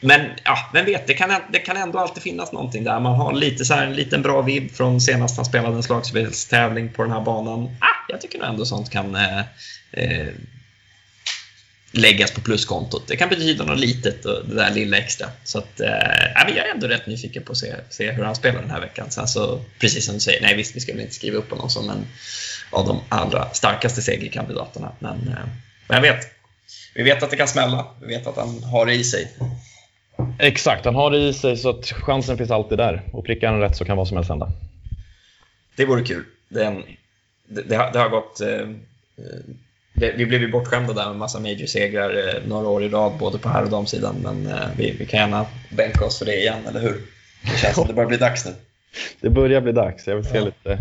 [0.00, 3.00] Men ja, vem vet, det kan, det kan ändå alltid finnas någonting där.
[3.00, 6.88] Man har lite så här, en liten bra vibb från senast han spelade en slagspelstävling
[6.88, 7.64] på den här banan.
[7.80, 9.38] Ah, jag tycker nog ändå sånt kan eh,
[9.92, 10.28] eh,
[11.92, 13.08] läggas på pluskontot.
[13.08, 15.28] Det kan betyda något litet, och det där lilla extra.
[15.44, 18.34] Så att, eh, men jag är ändå rätt nyfiken på att se, se hur han
[18.34, 19.10] spelar den här veckan.
[19.10, 21.70] Sen så, precis som du säger, nej visst, vi ska väl inte skriva upp honom
[21.70, 22.06] som en
[22.70, 24.92] av de allra starkaste segerkandidaterna.
[24.98, 25.48] Men, eh,
[25.88, 26.37] men jag vet,
[26.94, 27.86] vi vet att det kan smälla.
[28.00, 29.32] Vi vet att han har det i sig.
[30.38, 33.02] Exakt, han har det i sig så att chansen finns alltid där.
[33.12, 34.52] Och prickar han rätt så kan vad som helst hända.
[35.76, 36.24] Det vore kul.
[36.48, 36.82] Den,
[37.48, 38.40] det, det, har, det har gått...
[38.40, 38.68] Eh, eh,
[39.94, 43.38] det, vi blev ju bortskämda där med massa major-segrar eh, några år i rad, både
[43.38, 44.16] på här och damsidan.
[44.22, 47.02] Men eh, vi, vi kan gärna bänka oss för det igen, eller hur?
[47.42, 48.54] Det känns som det börjar bli dags nu.
[49.20, 50.06] Det börjar bli dags.
[50.06, 50.44] Jag vill se Ja.
[50.44, 50.78] lite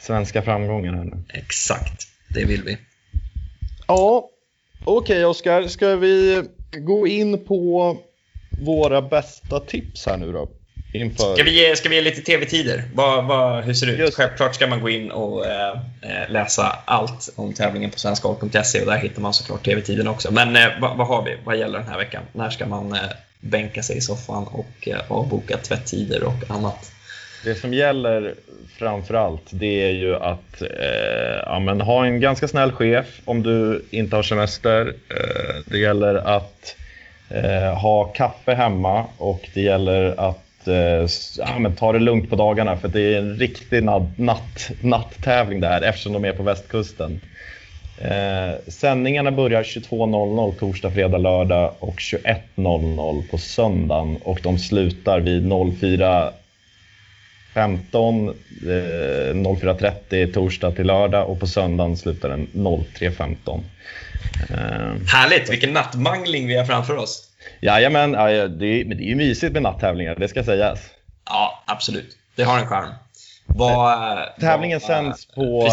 [0.00, 1.16] svenska framgångar här nu.
[1.28, 2.78] Exakt, det vill vi.
[3.86, 4.28] Ja,
[4.84, 5.68] okej Oskar.
[5.68, 6.42] Ska vi
[6.78, 7.96] gå in på
[8.64, 10.48] våra bästa tips här nu då?
[10.94, 11.34] inför...
[11.34, 12.84] Ska vi, ge- ska vi ge lite tv-tider?
[12.94, 13.98] Vad, vad, hur ser det ut?
[13.98, 14.16] Just.
[14.16, 15.70] Självklart ska man gå in och eh,
[16.02, 20.32] eh, läsa allt om tävlingen på svenskgolf.se och där hittar man såklart tv-tiden också.
[20.32, 21.36] Men eh, vad, vad har vi?
[21.44, 22.22] Vad gäller den här veckan?
[22.32, 22.98] När ska man eh,
[23.40, 26.92] bänka sig i soffan och eh, avboka tvättider och annat?
[27.44, 28.34] Det som gäller
[28.78, 33.42] framför allt det är ju att eh, ja, men ha en ganska snäll chef om
[33.42, 34.86] du inte har semester.
[34.86, 36.76] Eh, det gäller att
[37.30, 41.06] eh, ha kaffe hemma och det gäller att eh,
[41.38, 45.60] ja, men ta det lugnt på dagarna för det är en riktig natt, natt, natttävling
[45.60, 47.20] där eftersom de är på västkusten.
[47.98, 55.52] Eh, sändningarna börjar 22.00 torsdag, fredag, lördag och 21.00 på söndagen och de slutar vid
[55.80, 56.32] 04
[57.54, 58.34] 15, eh,
[59.34, 63.60] 04.30 torsdag till lördag och på söndagen slutar den 03.15.
[64.50, 64.56] Eh,
[65.06, 65.50] Härligt!
[65.52, 67.28] Vilken nattmangling vi har framför oss.
[67.60, 70.80] jajamän, ja, ja, det, är, men det är ju mysigt med natttävlingar, det ska sägas.
[71.26, 72.16] Ja, absolut.
[72.36, 72.88] Det har en charm.
[73.46, 75.68] Vad, Tävlingen vad- sänds på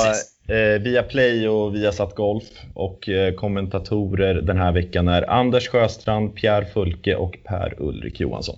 [0.54, 5.68] eh, via Play och via Satt Golf och eh, kommentatorer den här veckan är Anders
[5.70, 8.56] Sjöstrand, Pierre Fulke och Per-Ulrik Johansson.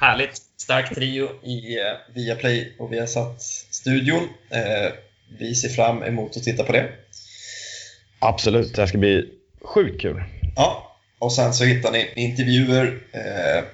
[0.00, 0.38] Härligt.
[0.72, 4.28] Stark trio i eh, Viaplay och Viasat-studion.
[4.50, 4.92] Eh,
[5.38, 6.88] vi ser fram emot att titta på det.
[8.18, 9.28] Absolut, det här ska bli
[9.64, 10.22] sjukt kul.
[10.56, 13.64] Ja, och sen så hittar ni intervjuer, eh,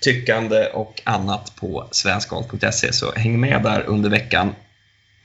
[0.00, 4.54] tyckande och annat på svenskgolf.se, så häng med där under veckan.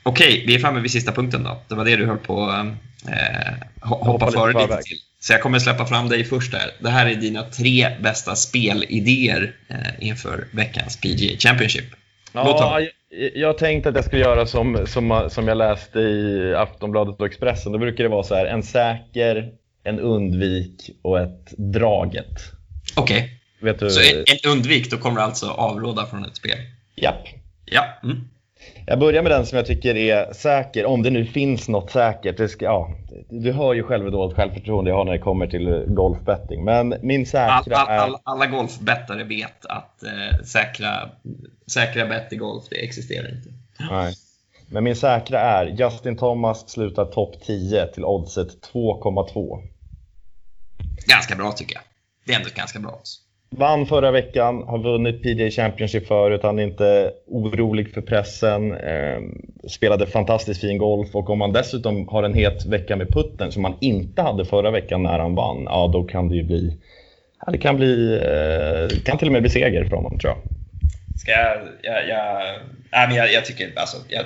[0.07, 1.61] Okej, vi är framme vid sista punkten då.
[1.67, 2.65] Det var det du höll på att
[3.07, 4.83] eh, ho- hoppa före lite förväg.
[4.83, 4.97] till.
[5.19, 6.71] Så jag kommer släppa fram dig först här.
[6.79, 9.77] Det här är dina tre bästa spelidéer eh,
[10.07, 11.85] inför veckans PGA Championship.
[12.33, 12.91] Ja, jag,
[13.35, 17.71] jag tänkte att jag skulle göra som, som, som jag läste i Aftonbladet och Expressen.
[17.71, 19.49] Då brukar det vara så här, en säker,
[19.83, 22.41] en undvik och ett draget.
[22.95, 23.41] Okej,
[23.79, 23.89] du?
[23.89, 26.57] så en, en undvik, då kommer du alltså avråda från ett spel?
[26.95, 27.23] Japp.
[27.65, 27.85] Ja.
[28.03, 28.17] Mm.
[28.85, 32.37] Jag börjar med den som jag tycker är säker, om det nu finns något säkert.
[32.37, 32.95] Det ska, ja,
[33.29, 36.63] du hör ju själv hur dåligt självförtroende jag har när det kommer till golfbetting.
[36.63, 41.09] Men min säkra All, all, all, alla golfbettare vet att eh, säkra,
[41.71, 43.49] säkra bett i golf, det existerar inte.
[43.91, 44.13] Nej.
[44.69, 49.61] Men min säkra är Justin Thomas slutar topp 10 till oddset 2,2.
[51.07, 51.83] Ganska bra tycker jag.
[52.25, 53.26] Det är ändå ett ganska bra odds.
[53.49, 58.71] Vann förra veckan, har vunnit PGA Championship förut, han är inte orolig för pressen.
[58.71, 59.19] Eh,
[59.69, 63.61] spelade fantastiskt fin golf och om man dessutom har en het vecka med putten som
[63.61, 66.77] man inte hade förra veckan när han vann, ja då kan det ju bli
[67.45, 70.33] Ja, det kan bli, eh, det kan till och med bli seger för honom tror
[70.33, 70.41] jag.
[71.19, 71.57] Ska jag...
[71.81, 72.59] jag, jag,
[72.91, 74.25] nej, men jag, jag tycker alltså, jag,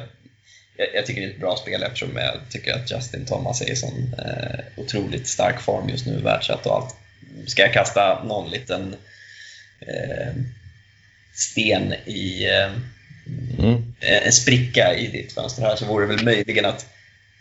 [0.78, 3.72] jag, jag tycker det är ett bra spel eftersom jag tycker att Justin Thomas är
[3.72, 6.96] i sån eh, otroligt stark form just nu, världsett och allt.
[7.48, 9.11] Ska jag kasta någon liten eh,
[11.34, 12.72] sten i eh,
[13.60, 13.94] Mm.
[14.26, 16.86] en spricka i ditt fönster här så vore det väl möjligen att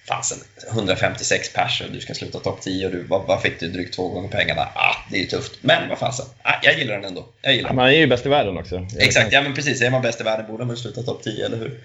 [0.09, 0.39] fasen,
[0.73, 3.95] 156 pers och du ska sluta topp 10 och du, vad, vad fick du drygt
[3.95, 4.61] två gånger pengarna?
[4.61, 5.59] Ah, det är ju tufft.
[5.61, 7.27] Men vad fasen, ah, jag gillar den ändå.
[7.43, 7.79] Jag gillar den.
[7.79, 8.87] Han är ju bäst i världen också.
[8.99, 9.83] Exakt, ja men precis.
[9.83, 11.81] Är man bäst i världen borde man sluta topp 10, eller hur?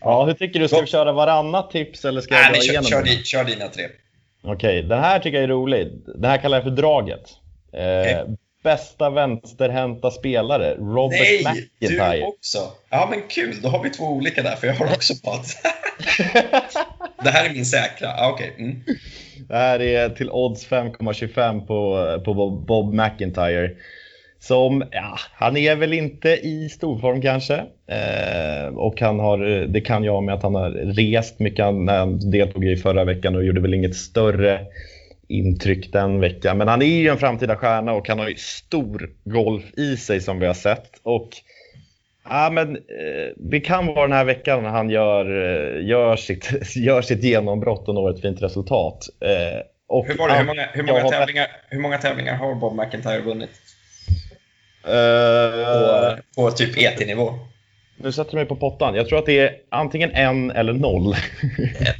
[0.00, 0.68] Ja, hur tycker du?
[0.68, 3.68] Ska vi köra varannat tips eller ska jag Nej, dra kör, igenom kör, kör dina
[3.68, 3.84] tre.
[4.42, 5.88] Okej, den här tycker jag är rolig.
[6.06, 7.20] Den här kallar jag för draget.
[7.72, 8.28] Eh,
[8.62, 11.44] Bästa vänsterhänta spelare, Robert Nej,
[11.80, 12.16] McIntyre.
[12.16, 12.58] du också!
[12.90, 15.40] Ja men kul, då har vi två olika där, för jag har också bad.
[17.24, 18.08] det här är min säkra.
[18.08, 18.54] Ah, Okej.
[18.58, 18.76] Mm.
[19.48, 23.70] Det här är till odds 5,25 på, på Bob- McIntyre.
[24.40, 27.54] Som, ja, han är väl inte i storform kanske.
[27.86, 32.64] Eh, och han har, det kan jag med att han har rest mycket han deltog
[32.64, 34.60] i förra veckan och gjorde väl inget större
[35.28, 36.58] intryck den veckan.
[36.58, 40.20] Men han är ju en framtida stjärna och han har ju stor golf i sig
[40.20, 40.90] som vi har sett.
[41.02, 41.28] Och
[42.30, 42.82] Ja, men eh,
[43.36, 47.88] det kan vara den här veckan när han gör, eh, gör, sitt, gör sitt genombrott
[47.88, 49.06] och når ett fint resultat.
[49.20, 52.54] Eh, och Hur, var det, hur, många, hur, många har- tävlingar, hur många tävlingar har
[52.54, 53.50] Bob McIntyre vunnit?
[54.84, 57.34] På, Eh, på typ ET-nivå?
[57.96, 58.94] nu sätter du mig på pottan.
[58.94, 61.12] Jag tror att det är antingen en eller noll.
[61.12, 61.18] Eh,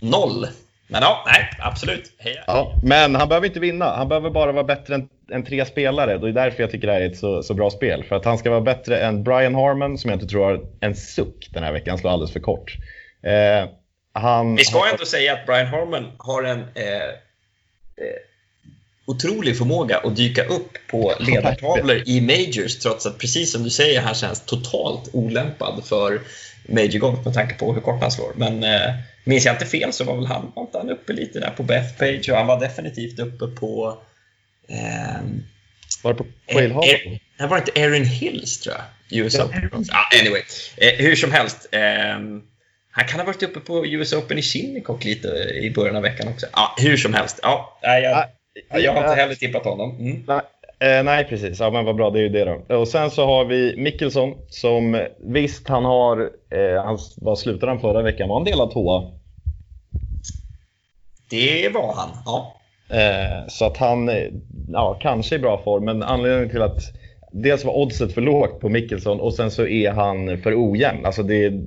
[0.03, 0.47] Noll.
[0.91, 2.13] Men ja, nej, absolut.
[2.19, 2.45] Heja.
[2.47, 3.97] ja, men han behöver inte vinna.
[3.97, 6.19] Han behöver bara vara bättre än, än tre spelare.
[6.19, 8.05] Det är därför jag tycker det här är ett så, så bra spel.
[8.05, 10.97] För att han ska vara bättre än Brian Harmon, som jag inte tror har en
[10.97, 11.91] suck den här veckan.
[11.91, 12.77] Han slår alldeles för kort.
[13.23, 13.71] Eh,
[14.13, 18.19] han, Vi ska han- ändå säga att Brian Harmon har en eh, eh,
[19.07, 24.01] otrolig förmåga att dyka upp på ledartavlor i Majors trots att, precis som du säger,
[24.01, 26.21] han känns totalt olämpad för
[26.69, 28.33] Major Golf med tanke på hur kort han slår.
[28.37, 28.95] Men eh,
[29.29, 31.63] minns jag inte fel så var väl han, var inte han uppe lite där på
[31.63, 33.99] Bethpage och han var definitivt uppe på
[34.69, 35.43] ehm,
[36.03, 36.85] Var det på Quail Eh, Hall?
[36.85, 38.85] eh, det var inte Erin Hills tror jag.
[39.25, 39.71] US Open.
[39.93, 40.43] Ah, anyway,
[40.77, 41.69] eh, hur som helst.
[41.73, 42.43] ehm,
[42.91, 45.29] han kan ha varit uppe på US Open i Shinnecock lite
[45.63, 46.47] i början av veckan också.
[46.53, 47.41] Ja, hur som helst.
[47.83, 48.25] Nej, jag,
[48.71, 49.15] Ja, jag har inte ja.
[49.15, 49.97] heller tippat honom.
[50.01, 50.25] Mm.
[50.27, 50.41] Nej,
[50.99, 51.61] eh, nej, precis.
[51.61, 52.77] Ja, men vad bra, det är ju det då.
[52.77, 56.21] Och sen så har vi Mickelson som eh, visst, han har,
[56.51, 58.29] eh, han, vad slutade han förra veckan?
[58.29, 59.11] Var han delad tvåa?
[61.31, 62.09] Det var han.
[62.25, 62.55] Ja.
[62.91, 64.27] Eh, så att han, eh,
[64.69, 66.81] ja, kanske i bra form, men anledningen till att
[67.33, 71.07] dels var oddset för lågt på Mickelson och sen så är han för ojämn.
[71.07, 71.63] Alltså det är,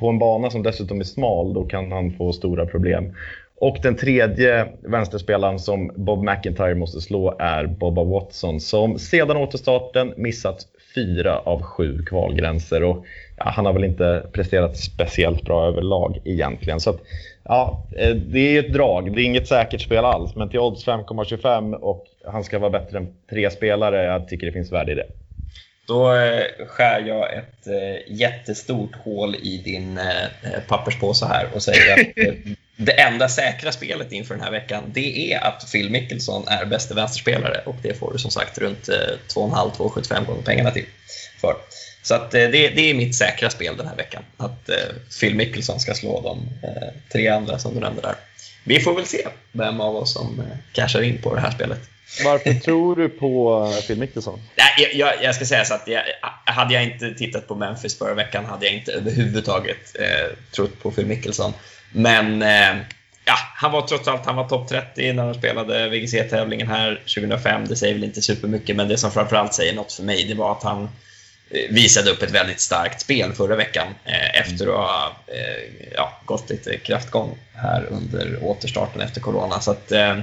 [0.00, 3.14] på en bana som dessutom är smal, då kan han få stora problem.
[3.60, 10.14] Och den tredje vänsterspelaren som Bob McIntyre måste slå är Bobba Watson som sedan återstarten
[10.16, 10.66] missat
[10.98, 12.82] fyra av sju kvalgränser.
[12.82, 13.04] Och,
[13.36, 16.80] ja, han har väl inte presterat speciellt bra överlag egentligen.
[16.80, 17.00] Så att,
[17.44, 19.14] ja, eh, det är ett drag.
[19.14, 20.34] Det är inget säkert spel alls.
[20.36, 24.04] Men till odds 5,25 och han ska vara bättre än tre spelare.
[24.04, 25.06] Jag tycker det finns värde i det.
[25.88, 31.92] Då eh, skär jag ett eh, jättestort hål i din eh, papperspåse här och säger
[31.92, 32.06] att
[32.76, 36.94] det enda säkra spelet inför den här veckan det är att Phil Mickelson är bästa
[36.94, 38.94] vänsterspelare och det får du som sagt runt eh,
[39.34, 40.86] 2,5-2,75 gånger pengarna till.
[41.40, 41.54] För.
[42.02, 44.70] Så att, det, det är mitt säkra spel den här veckan, att
[45.20, 46.48] Phil Mickelson ska slå de
[47.12, 48.14] tre andra som du nämnde där.
[48.64, 51.80] Vi får väl se vem av oss som cashar in på det här spelet.
[52.24, 54.40] Varför tror du på eh, Phil Mickelson?
[54.56, 56.02] Nej, jag, jag, jag ska säga så att jag,
[56.44, 60.90] hade jag inte tittat på Memphis förra veckan hade jag inte överhuvudtaget eh, trott på
[60.90, 61.52] Phil Mickelson.
[61.92, 62.76] Men eh,
[63.24, 67.68] ja, han var trots allt han var topp 30 när han spelade VGC-tävlingen här 2005.
[67.68, 70.52] Det säger väl inte supermycket, men det som framförallt säger något för mig det var
[70.52, 70.82] att han
[71.50, 76.20] eh, visade upp ett väldigt starkt spel förra veckan eh, efter att ha eh, ja,
[76.24, 79.60] gått lite kraftgång här under återstarten efter corona.
[79.60, 80.18] Så att, eh,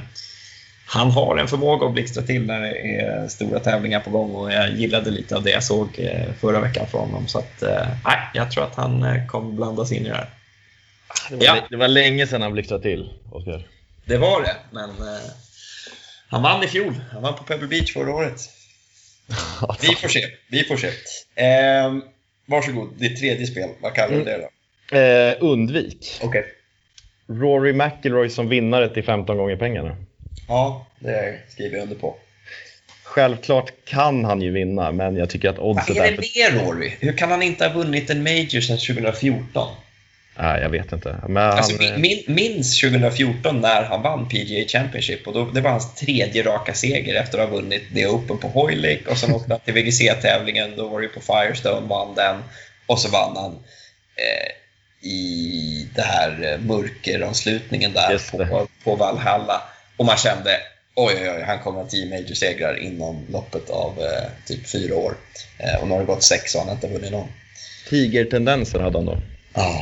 [0.88, 4.52] han har en förmåga att blixtra till när det är stora tävlingar på gång och
[4.54, 7.28] jag gillade lite av det jag såg eh, förra veckan från honom.
[7.28, 10.30] Så att, eh, nej, jag tror att han eh, kommer blandas in i det här.
[11.30, 11.56] Det var, Ja.
[11.70, 13.68] det var länge sedan han blixtrade till, Oskar.
[14.06, 15.20] Det var det, men eh,
[16.28, 16.94] han vann i fjol.
[17.12, 18.40] Han vann på Pebble Beach förra året.
[19.82, 20.26] Vi får se.
[20.48, 20.88] Vi får se.
[21.36, 21.94] Eh,
[22.46, 23.70] varsågod, ditt tredje spel.
[23.82, 24.38] Vad kallar du det
[24.92, 24.98] då?
[24.98, 26.20] Eh, undvik.
[26.24, 26.46] Okej.
[27.28, 29.98] Rory McIlroy som vinnare till 15 gånger pengarna.
[30.48, 32.16] Ja, det skriver jag under på.
[33.04, 36.68] Självklart kan han ju vinna, men jag tycker att Vad oddset är är det med
[36.68, 36.92] Rory?
[37.00, 39.76] Hur kan han inte ha vunnit en Major sedan 2014?
[40.38, 41.16] Nej, jag vet inte.
[41.28, 45.72] Men Alltså, han, min, minns 2014 när han vann PGA Championship och då, det var
[45.72, 49.54] hans tredje raka seger efter att ha vunnit The Open på Hoylake och sen åkte
[49.54, 52.36] han till VGC-tävlingen, då var det på Firestone, vann den
[52.86, 53.52] och så vann han
[54.16, 59.62] eh, i det här eh, mörkeravslutningen där på, på Valhalla
[59.98, 60.50] och man kände
[60.96, 65.14] oj, oj, oj, han kommer ha tio major-segrar inom loppet av eh, typ fyra år.
[65.58, 67.28] Eh, och nu har det gått sex och han har inte vunnit någon.
[67.90, 69.18] Tigertendenser hade han då.
[69.54, 69.82] Ah.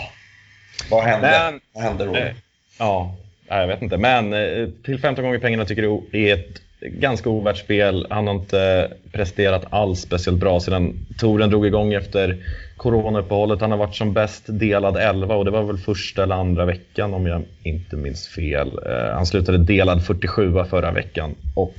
[0.90, 1.28] Vad hände?
[1.30, 2.22] Men- Vad hände Rory?
[2.22, 2.34] Eh,
[2.80, 3.16] Ja,
[3.48, 3.98] jag vet inte.
[3.98, 8.08] Men eh, till 15 gånger pengarna tycker det är ett ganska ovärt spel.
[8.10, 12.38] Han har inte presterat alls speciellt bra sedan touren drog igång efter
[12.78, 13.62] coronauppehållet.
[13.62, 17.14] Han har varit som bäst delad 11 och det var väl första eller andra veckan
[17.14, 18.72] om jag inte minns fel.
[18.86, 21.36] Eh, Han slutade delad 47 förra veckan.
[21.56, 21.76] Och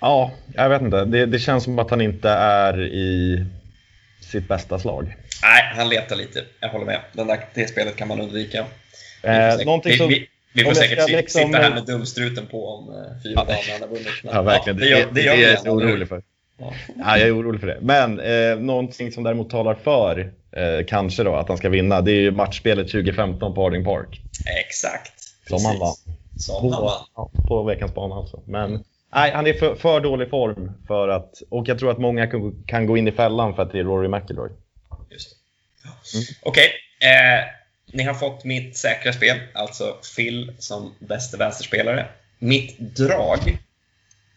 [0.00, 1.04] ja, jag vet inte.
[1.04, 3.44] Det, det känns som att han inte är i
[4.20, 5.16] sitt bästa slag.
[5.42, 6.44] Nej, han letar lite.
[6.60, 7.00] Jag håller med.
[7.12, 8.64] Den där, det spelet kan man undvika.
[9.22, 12.68] Eh, någonting som- vi, vi får säkert ska sit- liksom- sitta här med dumstruten på
[12.68, 14.08] om eh, fyra dagar när han har vunnit.
[14.24, 14.76] Men, Ja, verkligen.
[14.78, 16.22] det gör, det gör är vi jag så orolig för.
[16.58, 16.72] Ja.
[16.96, 17.78] Ja, jag är orolig för det.
[17.80, 22.12] Men eh, någonting som däremot talar för, eh, kanske då, att han ska vinna, det
[22.12, 24.20] är ju matchspelet 2015 på Harding Park.
[24.66, 25.12] Exakt.
[25.48, 25.94] Som han vann.
[26.38, 27.04] Som han På, vann.
[27.14, 28.42] ja, på veckans bana alltså.
[28.46, 28.84] Men
[29.14, 32.62] nej, han är för, för dålig form för att, och jag tror att många kan,
[32.66, 34.50] kan gå in i fällan för att det är Rory McIlroy.
[35.10, 35.36] Just det.
[35.84, 35.90] Ja.
[36.42, 36.64] Okej.
[37.00, 37.44] Eh,
[37.92, 42.06] ni har fått mitt säkra spel, alltså Phil som bästa vänsterspelare.
[42.38, 43.58] Mitt drag,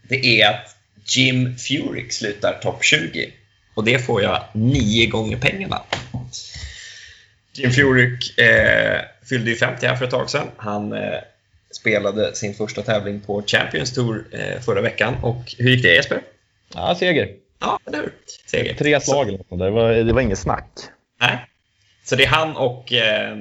[0.10, 0.76] det är att
[1.06, 3.32] Jim Furyk slutar topp 20.
[3.74, 5.82] Och det får jag nio gånger pengarna.
[7.54, 10.47] Jim Furyk eh, fyllde ju 50 här för ett tag sedan.
[10.58, 11.20] Han eh,
[11.72, 15.16] spelade sin första tävling på Champions Tour eh, förra veckan.
[15.24, 16.22] Och hur gick det Jesper?
[16.74, 17.30] Ja, seger.
[17.60, 18.14] Ja, eller hur?
[18.45, 18.74] Seger.
[18.74, 20.70] Tre slag eller något det var, det var inget snack.
[21.22, 21.45] Nej.
[22.04, 23.38] Så det är han och eh,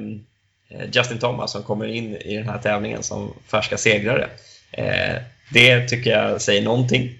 [0.92, 4.28] Justin Thomas som kommer in i den här tävlingen som färska segrare.
[4.72, 5.16] Eh,
[5.52, 7.18] det tycker jag säger någonting.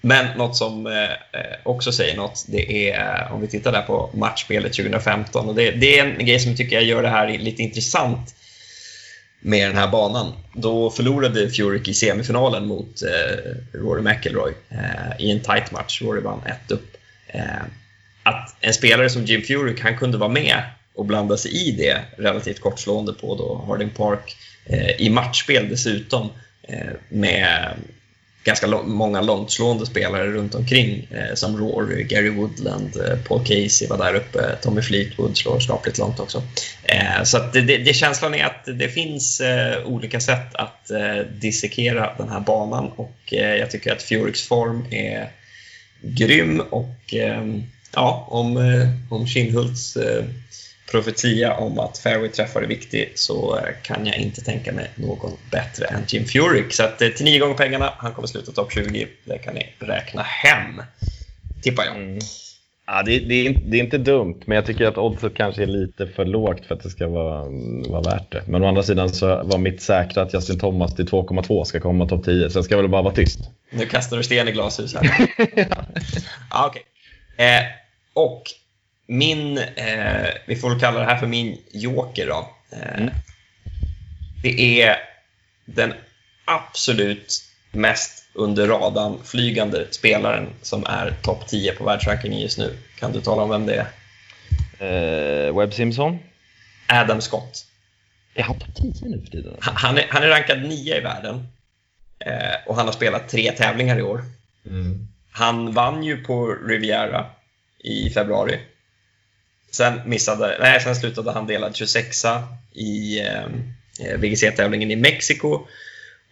[0.00, 3.82] Men något som eh, eh också säger något, det är eh, om vi tittar där
[3.82, 5.48] på matchspelet 2015.
[5.48, 8.34] Och det, det är en grej som jag tycker jag gör det här lite intressant.
[9.40, 10.32] med den här banan.
[10.52, 16.02] Då förlorade Furyk i semifinalen mot eh, Rory McIlroy eh, i en tight match.
[16.02, 16.96] Rory vann ett upp.
[17.26, 17.64] Eh,
[18.24, 20.62] att en spelare som Jim Furyk, han kunde vara med
[20.94, 26.30] och blanda sig i det relativt kortslående på då Harding Park eh, i matchspel dessutom
[26.68, 27.74] eh, med
[28.44, 33.88] ganska lång, många långtslående spelare runt omkring eh, som Rory, Gary Woodland, eh, Paul Casey
[33.88, 36.42] var där uppe, Tommy Fleetwood slår skapligt långt också.
[36.82, 40.90] Eh, så att det, det, det, känslan är att det finns eh, olika sätt att
[40.90, 45.30] eh, dissekera den här banan och eh, jag tycker att Furyks form är
[46.00, 47.44] grym och eh,
[47.94, 50.24] ja, om, eh, om Kindhults eh,
[50.90, 55.86] profetia om att fairway-träffar är viktig så eh, kan jag inte tänka mig någon bättre
[55.86, 56.72] än Jim Furyk.
[56.72, 59.06] Så att, till nio gånger pengarna, han kommer sluta topp 20.
[59.24, 60.82] Det kan ni räkna hem,
[61.62, 61.96] tippar jag.
[61.96, 62.18] Mm.
[62.86, 65.62] Ja, det, det, är inte, det är inte dumt, men jag tycker att oddset kanske
[65.62, 67.44] är lite för lågt för att det ska vara,
[67.88, 68.42] vara värt det.
[68.46, 72.06] Men å andra sidan så var mitt säkra att Justin Thomas till 2,2 ska komma
[72.06, 73.40] topp 10, så jag ska väl bara vara tyst.
[73.70, 75.28] Nu kastar du sten i glashus här.
[76.50, 76.82] ja, okay.
[77.46, 77.62] eh,
[78.14, 78.42] och
[79.06, 82.48] min, eh, vi får väl kalla det här för min joker då.
[82.72, 83.14] Eh, Mm.
[84.42, 84.96] Det är
[85.64, 85.94] den
[86.44, 87.42] absolut
[87.72, 92.76] mest under radarn flygande spelaren som är topp 10 på världsrankingen just nu.
[92.98, 93.74] Kan du tala om vem det
[94.78, 95.46] är?
[95.48, 96.18] Eh, Webb Simpson?
[96.88, 97.66] Adam Scott.
[98.34, 99.56] Är han topp 10 nu för tiden?
[99.60, 101.46] Han- är, han är rankad 9 i världen
[102.26, 104.24] eh, och han har spelat tre tävlingar i år.
[104.66, 105.08] Mm.
[105.32, 107.26] Han vann ju på Riviera
[107.84, 108.58] i februari.
[109.70, 112.24] Sen, missade, nej, sen slutade han delad 26
[112.72, 113.44] i eh,
[114.00, 115.66] eh VGC-tävlingen i Mexiko.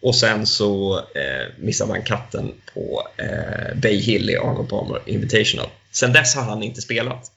[0.01, 5.67] Och sen så eh, missade han katten på eh, Bay Hill i Arnold Palmer Invitational.
[5.91, 7.31] Sen dess har han inte spelat.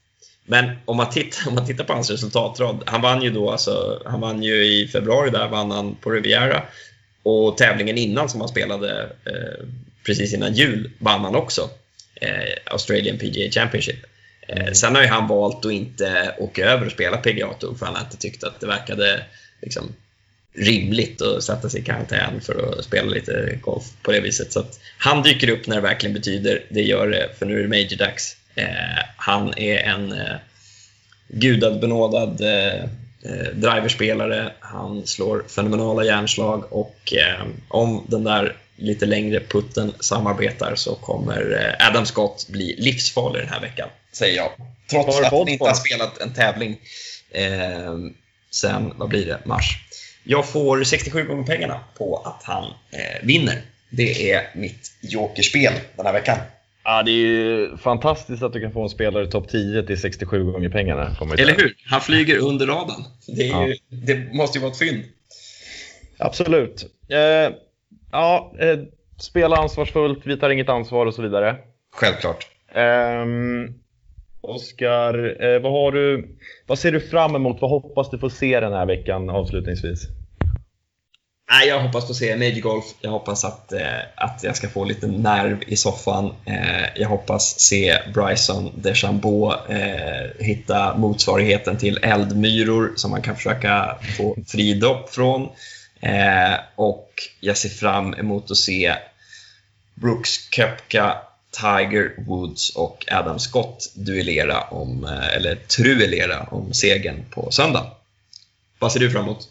[0.45, 4.03] Men om man tittar, om man tittar på hans resultatrad, han vann ju då alltså,
[4.05, 6.63] han vann ju i februari där vann han på Riviera
[7.23, 9.67] och tävlingen innan som han spelade eh,
[10.07, 11.71] precis innan jul vann han också.
[12.21, 14.07] Eh, Australian PGA Championship.
[14.49, 17.87] Eh, sen har ju han valt att inte åka över och spela PGA Tour för
[17.87, 19.23] han har inte tyckt att det verkade
[19.63, 19.95] liksom,
[20.55, 24.53] rimligt att sätta sig i karantän för att spela lite golf på det viset.
[24.53, 26.63] Så att han dyker upp när det verkligen betyder.
[26.69, 28.37] Det gör det, för nu är det major-dags.
[28.55, 30.37] Eh, han är en eh,
[31.29, 32.85] gudabenådad eh,
[33.23, 34.53] eh, driverspelare.
[34.61, 41.75] Han slår fenomenala järnslag och eh, om den där lite längre putten samarbetar så kommer
[41.81, 44.51] eh, Adam Scott bli livsfarlig den här veckan, säger jag.
[44.91, 46.81] Trots att han inte har spelat en tävling
[47.31, 47.95] eh,
[48.51, 49.79] sen, vad blir det, mars.
[50.25, 53.63] Jag får 67 gånger pengarna på att han eh, vinner.
[53.91, 56.39] Det är mitt jokerspel den här veckan.
[56.85, 60.01] Ja, det är ju fantastiskt att du kan få en spelare i topp 10 till
[60.01, 61.17] 67 gånger pengarna.
[61.21, 61.75] ju Eller hur?
[61.87, 63.05] Han flyger under radarn.
[63.27, 63.67] Det, är Ja.
[63.69, 65.03] ju, det måste ju vara ett fynd.
[66.19, 66.83] Absolut.
[67.09, 67.55] Eh,
[68.17, 68.79] ja, eh,
[69.19, 71.57] spela ansvarsfullt, vi tar inget ansvar och så vidare.
[71.93, 72.47] Självklart.
[72.75, 73.75] Um,
[74.41, 76.37] Oskar, eh, vad, har du,
[76.67, 77.61] vad ser du fram emot?
[77.61, 80.09] Vad hoppas du få se den här veckan avslutningsvis?
[81.51, 82.85] Nej, jag hoppas att se Major Golf.
[83.01, 86.33] Jag hoppas att, eh, att jag ska få lite nerv i soffan.
[86.45, 93.97] Eh, jag hoppas se Bryson DeChambeau eh, hitta motsvarigheten till eldmyror som man kan försöka
[94.17, 95.49] få fridopp från.
[96.01, 98.95] Eh, och jag ser fram emot att se
[99.95, 101.17] Brooks Koepka,
[101.61, 107.87] Tiger Woods och Adam Scott duellera om, eh, eller truellera om segern på söndag.
[108.79, 109.49] Vad ser du fram emot?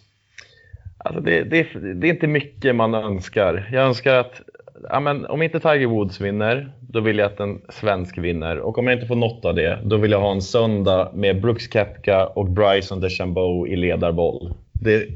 [0.97, 3.69] Alltså det, det, det är inte mycket man önskar.
[3.71, 4.41] Jag önskar att,
[4.89, 8.59] ja men, om inte Tiger Woods vinner, då vill jag att en svensk vinner.
[8.59, 11.41] Och om jag inte får något av det, då vill jag ha en söndag med
[11.41, 14.53] Brooks Koepka och Bryson DeChambeau i ledarboll.
[14.73, 15.07] Det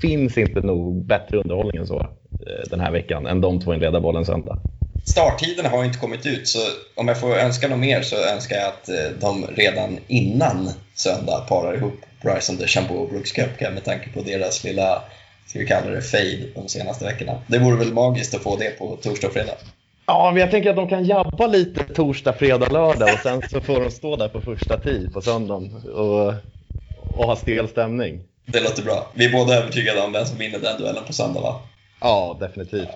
[0.00, 3.74] finns inte nog bättre underhållning än så eh, den här veckan, än de två i
[3.74, 4.58] en ledarboll en söndag.
[5.04, 6.58] Starttiderna har inte kommit ut, så
[6.94, 11.46] om jag får önska något mer så önskar jag att eh, de redan innan söndag
[11.48, 15.02] parar ihop Bryson DeChambeau och Brooks Koepka med tanke på deras lilla,
[15.46, 17.32] ska vi kalla det, fade de senaste veckorna.
[17.46, 19.54] Det vore väl magiskt att få det på torsdag och fredag.
[20.06, 23.60] Ja, men jag tänker att de kan jabba lite torsdag, fredag, lördag och sen så
[23.60, 26.34] får de stå där på första tid på söndagen och,
[27.16, 28.20] och ha stel stämning.
[28.52, 29.12] Det låter bra.
[29.14, 31.60] Vi är båda övertygade om vem som vinner den duellen på söndag, va?
[32.00, 32.88] Ja, definitivt.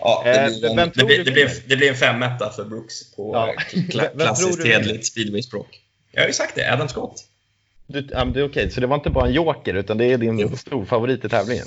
[0.00, 1.62] Ja, det, Eh, blir, en, det, blir, det, blir, vinner?
[1.66, 3.54] det blir en femetta för Brooks på Ja.
[3.90, 5.80] kla, klassiskt hederligt speedway-språk.
[6.12, 7.24] Jag har ju sagt det, Adam Scott.
[7.86, 10.04] Du, ja, men det är okej, så det var inte bara en joker utan det
[10.04, 10.56] är din Jo.
[10.56, 11.66] stor favorit i tävlingen?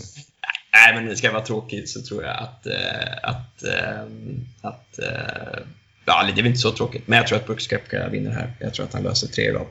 [0.74, 2.66] Nej, men det ska vara tråkigt så tror jag att...
[2.68, 2.74] Eh,
[3.24, 4.02] att, eh,
[4.62, 5.60] att eh,
[6.06, 8.54] ja, det är väl inte så tråkigt, men jag tror att Brooks Koepka vinner här.
[8.60, 9.68] Jag tror att han löser tre i rad.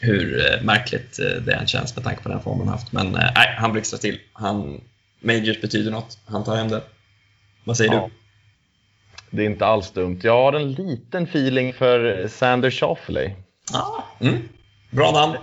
[0.00, 2.92] Hur eh, märkligt eh, det än känns med tanke på den form han haft.
[2.92, 4.20] Men eh, nej, han blixtrar till.
[4.32, 4.80] Han,
[5.20, 6.18] Majors betyder något.
[6.24, 6.82] Han tar hem det.
[7.64, 8.10] Vad säger Ja.
[9.30, 10.20] Det är inte alls dumt.
[10.22, 13.20] Jag har en liten feeling för Sander Schauffele.
[13.20, 13.32] du?
[13.76, 14.48] Ah, mm.
[14.90, 15.34] Bra namn.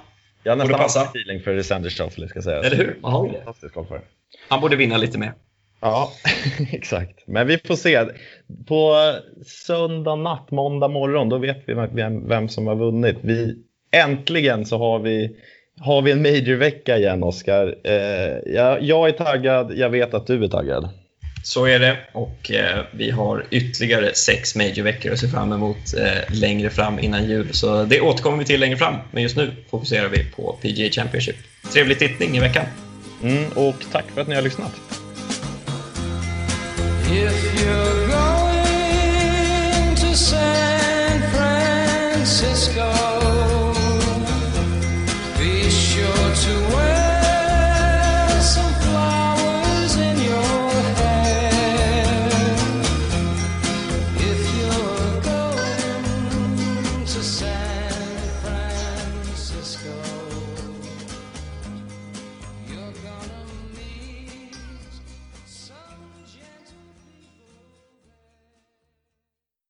[0.44, 1.02] Jag har nästan passa.
[1.04, 2.66] feeling för Sander Schauffele ska sägas.
[2.66, 2.98] Eller hur?
[3.02, 4.02] Man har ju det.
[4.50, 5.34] Han borde vinna lite mer.
[5.80, 6.12] Ja,
[6.72, 7.28] exakt.
[7.28, 8.06] Men vi får se.
[8.68, 8.96] På
[9.46, 13.18] söndag natt, måndag morgon, då vet vi vem, vem som har vunnit.
[13.22, 13.56] Vi,
[13.94, 15.32] äntligen så har vi,
[15.80, 17.76] har vi en majorvecka igen, Oskar.
[17.84, 20.90] Eh, jag, jag är taggad, jag vet att du är taggad.
[21.44, 26.36] Så är det och eh, vi har ytterligare sex majorveckor att se fram emot eh,
[26.40, 27.54] längre fram innan jul.
[27.54, 31.36] Så det återkommer vi till längre fram, men just nu fokuserar vi på PGA Championship.
[31.74, 32.66] Trevlig tittning i veckan!
[33.24, 34.72] Mm, och tack för att ni har lyssnat.